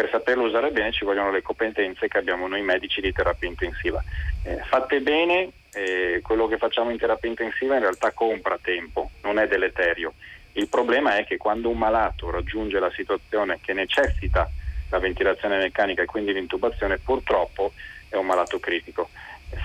per 0.00 0.08
saperlo 0.08 0.44
usare 0.44 0.70
bene 0.70 0.92
ci 0.92 1.04
vogliono 1.04 1.30
le 1.30 1.42
competenze 1.42 2.08
che 2.08 2.16
abbiamo 2.16 2.48
noi 2.48 2.62
medici 2.62 3.02
di 3.02 3.12
terapia 3.12 3.46
intensiva. 3.46 4.02
Eh, 4.44 4.56
fatte 4.66 5.02
bene, 5.02 5.50
eh, 5.74 6.20
quello 6.22 6.48
che 6.48 6.56
facciamo 6.56 6.88
in 6.88 6.96
terapia 6.96 7.28
intensiva 7.28 7.74
in 7.74 7.82
realtà 7.82 8.10
compra 8.12 8.58
tempo, 8.62 9.10
non 9.22 9.38
è 9.38 9.46
deleterio. 9.46 10.14
Il 10.52 10.68
problema 10.68 11.16
è 11.16 11.26
che 11.26 11.36
quando 11.36 11.68
un 11.68 11.76
malato 11.76 12.30
raggiunge 12.30 12.78
la 12.78 12.90
situazione 12.92 13.58
che 13.60 13.74
necessita 13.74 14.50
la 14.88 14.98
ventilazione 14.98 15.58
meccanica 15.58 16.00
e 16.00 16.06
quindi 16.06 16.32
l'intubazione, 16.32 16.96
purtroppo 16.96 17.74
è 18.08 18.16
un 18.16 18.24
malato 18.24 18.58
critico. 18.58 19.10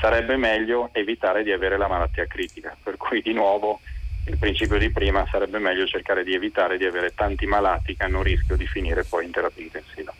Sarebbe 0.02 0.36
meglio 0.36 0.90
evitare 0.92 1.44
di 1.44 1.54
avere 1.54 1.78
la 1.78 1.88
malattia 1.88 2.26
critica, 2.26 2.76
per 2.84 2.98
cui 2.98 3.22
di 3.22 3.32
nuovo 3.32 3.80
il 4.28 4.38
principio 4.38 4.78
di 4.78 4.90
prima 4.90 5.26
sarebbe 5.32 5.60
meglio 5.60 5.86
cercare 5.86 6.24
di 6.24 6.34
evitare 6.34 6.78
di 6.78 6.86
avere 6.86 7.14
tanti 7.14 7.46
malati 7.46 7.96
che 7.96 8.04
hanno 8.04 8.22
rischio 8.22 8.58
di 8.58 8.66
finire 8.66 9.06
poi 9.06 9.24
in 9.24 9.32
terapia 9.32 9.64
intensiva. 9.64 10.14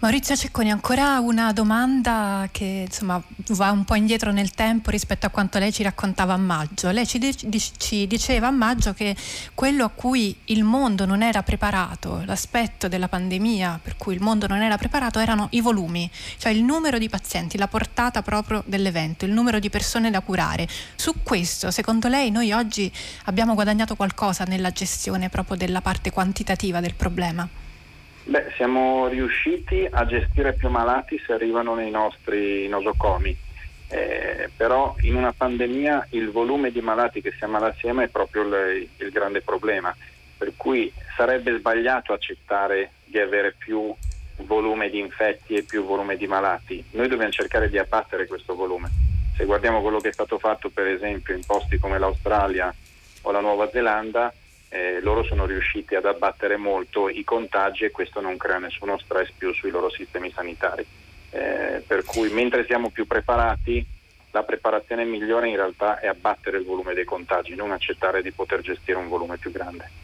Maurizio 0.00 0.36
Cecconi, 0.36 0.70
ancora 0.70 1.18
una 1.20 1.52
domanda 1.52 2.48
che 2.52 2.84
insomma, 2.86 3.22
va 3.50 3.70
un 3.70 3.84
po' 3.84 3.94
indietro 3.94 4.32
nel 4.32 4.50
tempo 4.50 4.90
rispetto 4.90 5.24
a 5.24 5.30
quanto 5.30 5.58
lei 5.58 5.72
ci 5.72 5.82
raccontava 5.82 6.34
a 6.34 6.36
maggio. 6.36 6.90
Lei 6.90 7.06
ci, 7.06 7.34
ci, 7.78 8.06
diceva 8.06 8.48
a 8.48 8.50
maggio 8.50 8.92
che 8.92 9.16
quello 9.54 9.84
a 9.84 9.88
cui 9.88 10.36
il 10.46 10.62
mondo 10.64 11.06
non 11.06 11.22
era 11.22 11.42
preparato, 11.42 12.22
l'aspetto 12.26 12.88
della 12.88 13.08
pandemia 13.08 13.80
per 13.82 13.96
cui 13.96 14.14
il 14.14 14.20
mondo 14.20 14.46
non 14.46 14.60
era 14.60 14.76
preparato 14.76 15.20
erano 15.20 15.46
i 15.52 15.60
volumi, 15.60 16.10
cioè 16.36 16.52
il 16.52 16.62
numero 16.62 16.98
di 16.98 17.08
pazienti, 17.08 17.56
la 17.56 17.68
portata 17.68 18.20
proprio 18.20 18.62
dell'evento, 18.66 19.24
il 19.24 19.32
numero 19.32 19.58
di 19.58 19.70
persone 19.70 20.10
da 20.10 20.20
curare. 20.20 20.68
Su 20.96 21.22
questo, 21.22 21.70
secondo 21.70 22.08
lei, 22.08 22.30
noi 22.30 22.52
oggi 22.52 22.92
abbiamo 23.24 23.54
guadagnato 23.54 23.96
qualcosa 23.96 24.44
nella 24.44 24.70
gestione 24.70 25.30
proprio 25.30 25.56
della 25.56 25.80
parte 25.80 26.10
quantitativa 26.10 26.80
del 26.80 26.94
problema? 26.94 27.48
Beh, 28.26 28.52
siamo 28.56 29.06
riusciti 29.08 29.86
a 29.88 30.06
gestire 30.06 30.54
più 30.54 30.70
malati 30.70 31.20
se 31.26 31.34
arrivano 31.34 31.74
nei 31.74 31.90
nostri 31.90 32.66
nosocomi, 32.68 33.36
eh, 33.88 34.48
però 34.56 34.96
in 35.00 35.14
una 35.14 35.34
pandemia 35.34 36.08
il 36.10 36.30
volume 36.30 36.70
di 36.70 36.80
malati 36.80 37.20
che 37.20 37.32
si 37.36 37.44
ammala 37.44 37.68
assieme 37.68 38.04
è 38.04 38.08
proprio 38.08 38.42
il, 38.42 38.88
il 38.96 39.10
grande 39.10 39.42
problema, 39.42 39.94
per 40.38 40.54
cui 40.56 40.90
sarebbe 41.14 41.58
sbagliato 41.58 42.14
accettare 42.14 42.92
di 43.04 43.18
avere 43.18 43.54
più 43.58 43.94
volume 44.38 44.88
di 44.88 45.00
infetti 45.00 45.54
e 45.54 45.62
più 45.62 45.84
volume 45.84 46.16
di 46.16 46.26
malati. 46.26 46.82
Noi 46.92 47.08
dobbiamo 47.08 47.30
cercare 47.30 47.68
di 47.68 47.76
abbattere 47.76 48.26
questo 48.26 48.54
volume. 48.54 48.90
Se 49.36 49.44
guardiamo 49.44 49.82
quello 49.82 49.98
che 49.98 50.08
è 50.08 50.12
stato 50.12 50.38
fatto 50.38 50.70
per 50.70 50.86
esempio 50.86 51.34
in 51.34 51.44
posti 51.44 51.76
come 51.76 51.98
l'Australia 51.98 52.74
o 53.20 53.30
la 53.30 53.40
Nuova 53.40 53.68
Zelanda, 53.70 54.32
eh, 54.74 54.98
loro 55.00 55.22
sono 55.22 55.46
riusciti 55.46 55.94
ad 55.94 56.04
abbattere 56.04 56.56
molto 56.56 57.08
i 57.08 57.22
contagi 57.22 57.84
e 57.84 57.92
questo 57.92 58.20
non 58.20 58.36
crea 58.36 58.58
nessuno 58.58 58.98
stress 58.98 59.30
più 59.38 59.54
sui 59.54 59.70
loro 59.70 59.88
sistemi 59.88 60.32
sanitari. 60.34 60.84
Eh, 61.30 61.80
per 61.86 62.02
cui 62.02 62.28
mentre 62.30 62.64
siamo 62.66 62.90
più 62.90 63.06
preparati, 63.06 63.86
la 64.32 64.42
preparazione 64.42 65.04
migliore 65.04 65.48
in 65.48 65.54
realtà 65.54 66.00
è 66.00 66.08
abbattere 66.08 66.58
il 66.58 66.64
volume 66.64 66.92
dei 66.92 67.04
contagi, 67.04 67.54
non 67.54 67.70
accettare 67.70 68.20
di 68.20 68.32
poter 68.32 68.62
gestire 68.62 68.98
un 68.98 69.06
volume 69.06 69.36
più 69.36 69.52
grande. 69.52 70.02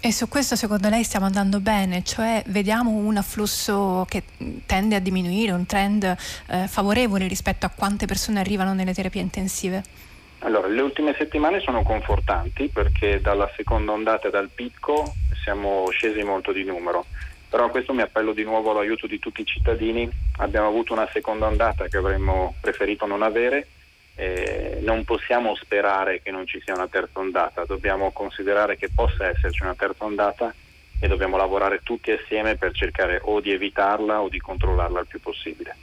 E 0.00 0.12
su 0.12 0.28
questo 0.28 0.56
secondo 0.56 0.88
lei 0.88 1.04
stiamo 1.04 1.26
andando 1.26 1.60
bene, 1.60 2.02
cioè 2.04 2.42
vediamo 2.46 2.90
un 2.90 3.18
afflusso 3.18 4.06
che 4.08 4.22
tende 4.64 4.96
a 4.96 4.98
diminuire, 4.98 5.52
un 5.52 5.66
trend 5.66 6.04
eh, 6.04 6.68
favorevole 6.68 7.26
rispetto 7.26 7.66
a 7.66 7.70
quante 7.70 8.06
persone 8.06 8.40
arrivano 8.40 8.72
nelle 8.72 8.94
terapie 8.94 9.20
intensive? 9.20 10.03
Allora, 10.44 10.68
le 10.68 10.82
ultime 10.82 11.14
settimane 11.16 11.60
sono 11.60 11.82
confortanti 11.82 12.68
perché 12.68 13.18
dalla 13.18 13.50
seconda 13.56 13.92
ondata 13.92 14.28
e 14.28 14.30
dal 14.30 14.50
picco 14.54 15.14
siamo 15.42 15.88
scesi 15.88 16.22
molto 16.22 16.52
di 16.52 16.64
numero, 16.64 17.06
però 17.48 17.64
a 17.64 17.70
questo 17.70 17.94
mi 17.94 18.02
appello 18.02 18.34
di 18.34 18.44
nuovo 18.44 18.70
all'aiuto 18.70 19.06
di 19.06 19.18
tutti 19.18 19.40
i 19.40 19.46
cittadini. 19.46 20.06
Abbiamo 20.38 20.68
avuto 20.68 20.92
una 20.92 21.08
seconda 21.10 21.46
ondata 21.46 21.88
che 21.88 21.96
avremmo 21.96 22.56
preferito 22.60 23.06
non 23.06 23.22
avere, 23.22 23.68
eh, 24.16 24.80
non 24.82 25.04
possiamo 25.04 25.54
sperare 25.54 26.20
che 26.20 26.30
non 26.30 26.46
ci 26.46 26.60
sia 26.62 26.74
una 26.74 26.88
terza 26.88 27.20
ondata, 27.20 27.64
dobbiamo 27.64 28.12
considerare 28.12 28.76
che 28.76 28.90
possa 28.94 29.26
esserci 29.26 29.62
una 29.62 29.74
terza 29.74 30.04
ondata 30.04 30.54
e 31.00 31.08
dobbiamo 31.08 31.38
lavorare 31.38 31.80
tutti 31.82 32.10
assieme 32.10 32.56
per 32.56 32.72
cercare 32.72 33.18
o 33.24 33.40
di 33.40 33.50
evitarla 33.50 34.20
o 34.20 34.28
di 34.28 34.40
controllarla 34.40 35.00
il 35.00 35.06
più 35.06 35.20
possibile. 35.20 35.74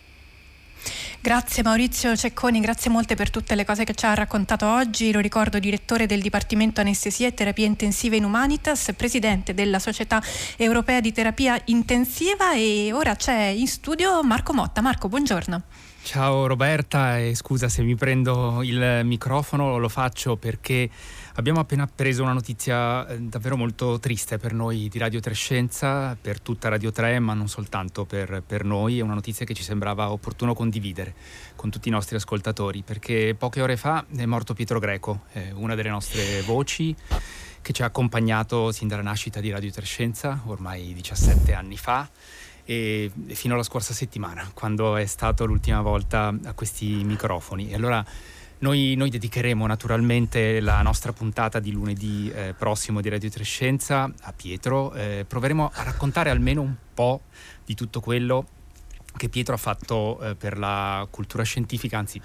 Grazie 1.24 1.62
Maurizio 1.62 2.16
Cecconi, 2.16 2.60
grazie 2.62 2.90
molte 2.90 3.14
per 3.14 3.30
tutte 3.30 3.54
le 3.54 3.64
cose 3.64 3.84
che 3.84 3.94
ci 3.94 4.08
ha 4.08 4.16
raccontato 4.16 4.66
oggi. 4.66 5.12
Lo 5.12 5.20
ricordo 5.20 5.60
direttore 5.60 6.08
del 6.08 6.20
Dipartimento 6.20 6.82
Anestesia 6.82 7.28
e 7.28 7.36
Terapia 7.36 7.68
Intensiva 7.68 8.16
in 8.16 8.24
Humanitas, 8.24 8.92
presidente 8.98 9.54
della 9.54 9.78
Società 9.78 10.20
Europea 10.58 11.00
di 11.00 11.12
Terapia 11.12 11.62
Intensiva 11.66 12.56
e 12.56 12.92
ora 12.92 13.16
c'è 13.16 13.40
in 13.40 13.68
studio 13.68 14.24
Marco 14.24 14.52
Motta. 14.52 14.82
Marco, 14.82 15.10
buongiorno. 15.10 15.62
Ciao 16.02 16.48
Roberta 16.48 17.20
e 17.20 17.36
scusa 17.36 17.70
se 17.70 17.84
mi 17.84 17.94
prendo 17.96 18.64
il 18.64 19.02
microfono, 19.04 19.78
lo 19.78 19.90
faccio 19.90 20.38
perché 20.38 20.90
abbiamo 21.36 21.60
appena 21.60 21.88
preso 21.88 22.24
una 22.24 22.34
notizia 22.34 23.08
eh, 23.08 23.20
davvero 23.20 23.56
molto 23.56 24.00
triste 24.00 24.38
per 24.38 24.54
noi 24.54 24.90
di 24.90 24.98
Radio 24.98 25.20
Trescenza, 25.20 26.18
per 26.20 26.42
tutta 26.42 26.70
Radio 26.70 26.92
3, 26.92 27.20
ma 27.20 27.34
non 27.34 27.48
soltanto 27.48 28.06
per, 28.06 28.44
per 28.46 28.64
noi, 28.64 29.00
è 29.00 29.02
una 29.02 29.14
notizia 29.14 29.46
che 29.46 29.54
ci 29.54 29.64
sembrava 29.64 30.12
opportuno 30.12 30.54
condividere 30.54 31.14
con 31.56 31.70
tutti 31.70 31.88
i 31.88 31.92
nostri 31.92 32.16
ascoltatori, 32.16 32.82
perché 32.82 33.36
poche 33.38 33.62
ore 33.62 33.78
fa 33.78 34.06
è 34.16 34.26
morto 34.26 34.54
Pietro 34.54 34.80
Greco, 34.80 35.22
eh, 35.34 35.52
una 35.54 35.76
delle 35.76 35.90
nostre 35.90 36.42
voci 36.42 36.96
che 37.62 37.74
ci 37.74 37.84
ha 37.84 37.86
accompagnato 37.86 38.72
sin 38.72 38.88
dalla 38.88 39.04
nascita 39.04 39.40
di 39.40 39.52
Radio 39.52 39.72
Trescenza, 39.72 40.42
ormai 40.46 40.94
17 40.94 41.54
anni 41.54 41.78
fa 41.78 42.10
e 42.64 43.12
fino 43.28 43.54
alla 43.54 43.64
scorsa 43.64 43.94
settimana, 43.94 44.50
quando 44.54 44.96
è 44.96 45.06
stato 45.06 45.46
l'ultima 45.46 45.82
volta 45.82 46.36
a 46.44 46.54
questi 46.54 47.04
microfoni. 47.04 47.70
E 47.70 47.76
allora 47.76 48.04
noi, 48.62 48.96
noi 48.96 49.10
dedicheremo 49.10 49.66
naturalmente 49.66 50.60
la 50.60 50.82
nostra 50.82 51.14
puntata 51.14 51.60
di 51.60 51.72
lunedì 51.72 52.32
eh, 52.32 52.54
prossimo 52.58 53.02
di 53.02 53.10
Radio 53.10 53.30
Trescenza 53.30 54.12
a 54.22 54.34
Pietro. 54.34 54.94
Eh, 54.94 55.26
proveremo 55.28 55.72
a 55.74 55.84
raccontare 55.84 56.30
almeno 56.30 56.62
un 56.62 56.76
po' 56.94 57.22
di 57.66 57.76
tutto 57.76 58.02
quello 58.02 58.46
che 59.22 59.30
Pietro 59.30 59.54
ha 59.54 59.58
fatto 59.58 60.20
eh, 60.20 60.34
per 60.34 60.58
la 60.58 61.06
cultura 61.12 61.44
scientifica, 61.44 62.00
anzi 62.00 62.20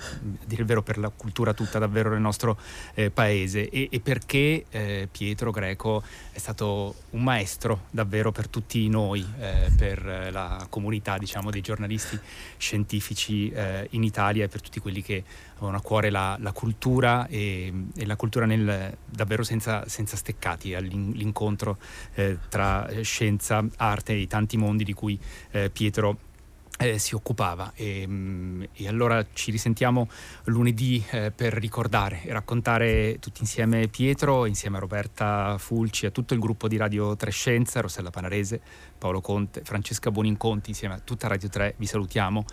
dire 0.46 0.62
il 0.62 0.66
vero 0.66 0.82
per 0.82 0.96
la 0.96 1.10
cultura 1.10 1.52
tutta 1.52 1.78
davvero 1.78 2.08
nel 2.08 2.22
nostro 2.22 2.58
eh, 2.94 3.10
paese. 3.10 3.68
E, 3.68 3.88
e 3.90 4.00
perché 4.00 4.64
eh, 4.70 5.06
Pietro 5.12 5.50
Greco 5.50 6.02
è 6.32 6.38
stato 6.38 6.94
un 7.10 7.22
maestro 7.22 7.82
davvero 7.90 8.32
per 8.32 8.48
tutti 8.48 8.88
noi, 8.88 9.22
eh, 9.38 9.70
per 9.76 10.30
la 10.32 10.66
comunità 10.70 11.18
diciamo, 11.18 11.50
dei 11.50 11.60
giornalisti 11.60 12.18
scientifici 12.56 13.50
eh, 13.50 13.88
in 13.90 14.02
Italia 14.02 14.44
e 14.44 14.48
per 14.48 14.62
tutti 14.62 14.80
quelli 14.80 15.02
che 15.02 15.22
avevano 15.56 15.76
a 15.76 15.82
cuore 15.82 16.08
la, 16.08 16.38
la 16.40 16.52
cultura 16.52 17.26
e, 17.26 17.74
e, 17.94 18.06
la 18.06 18.16
cultura 18.16 18.46
nel, 18.46 18.96
davvero 19.04 19.42
senza, 19.42 19.86
senza 19.86 20.16
steccati, 20.16 20.74
all'incontro 20.74 21.76
eh, 22.14 22.38
tra 22.48 22.88
scienza, 23.02 23.62
arte 23.76 24.14
e 24.14 24.20
i 24.20 24.26
tanti 24.26 24.56
mondi 24.56 24.84
di 24.84 24.94
cui 24.94 25.18
Pietro 25.72 26.18
eh, 26.78 26.98
si 26.98 27.14
occupava 27.14 27.72
e, 27.74 28.04
mm, 28.06 28.62
e, 28.74 28.88
allora 28.88 29.24
ci 29.32 29.50
risentiamo 29.50 30.08
lunedì 30.44 31.02
eh, 31.10 31.30
per 31.30 31.54
ricordare 31.54 32.22
e 32.24 32.32
raccontare 32.32 33.18
tutti 33.18 33.40
insieme 33.40 33.88
Pietro, 33.88 34.46
insieme 34.46 34.76
a 34.76 34.80
Roberta 34.80 35.56
Fulci, 35.58 36.06
a 36.06 36.10
tutto 36.10 36.34
il 36.34 36.40
gruppo 36.40 36.68
di 36.68 36.76
Radio 36.76 37.16
Trescenza, 37.16 37.80
Rossella 37.80 38.10
Panarese, 38.10 38.60
Paolo 38.98 39.20
Conte, 39.20 39.62
Francesca 39.64 40.10
Boninconti, 40.10 40.70
insieme 40.70 40.94
a 40.94 40.98
tutta 40.98 41.28
Radio 41.28 41.48
3 41.48 41.74
vi 41.76 41.86
salutiamo 41.86 42.44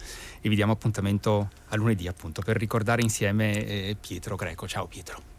e 0.41 0.49
vi 0.49 0.55
diamo 0.55 0.71
appuntamento 0.71 1.49
a 1.69 1.75
lunedì 1.75 2.07
appunto 2.07 2.41
per 2.41 2.57
ricordare 2.57 3.01
insieme 3.01 3.65
eh, 3.65 3.97
Pietro 3.99 4.35
Greco. 4.35 4.67
Ciao 4.67 4.87
Pietro. 4.87 5.32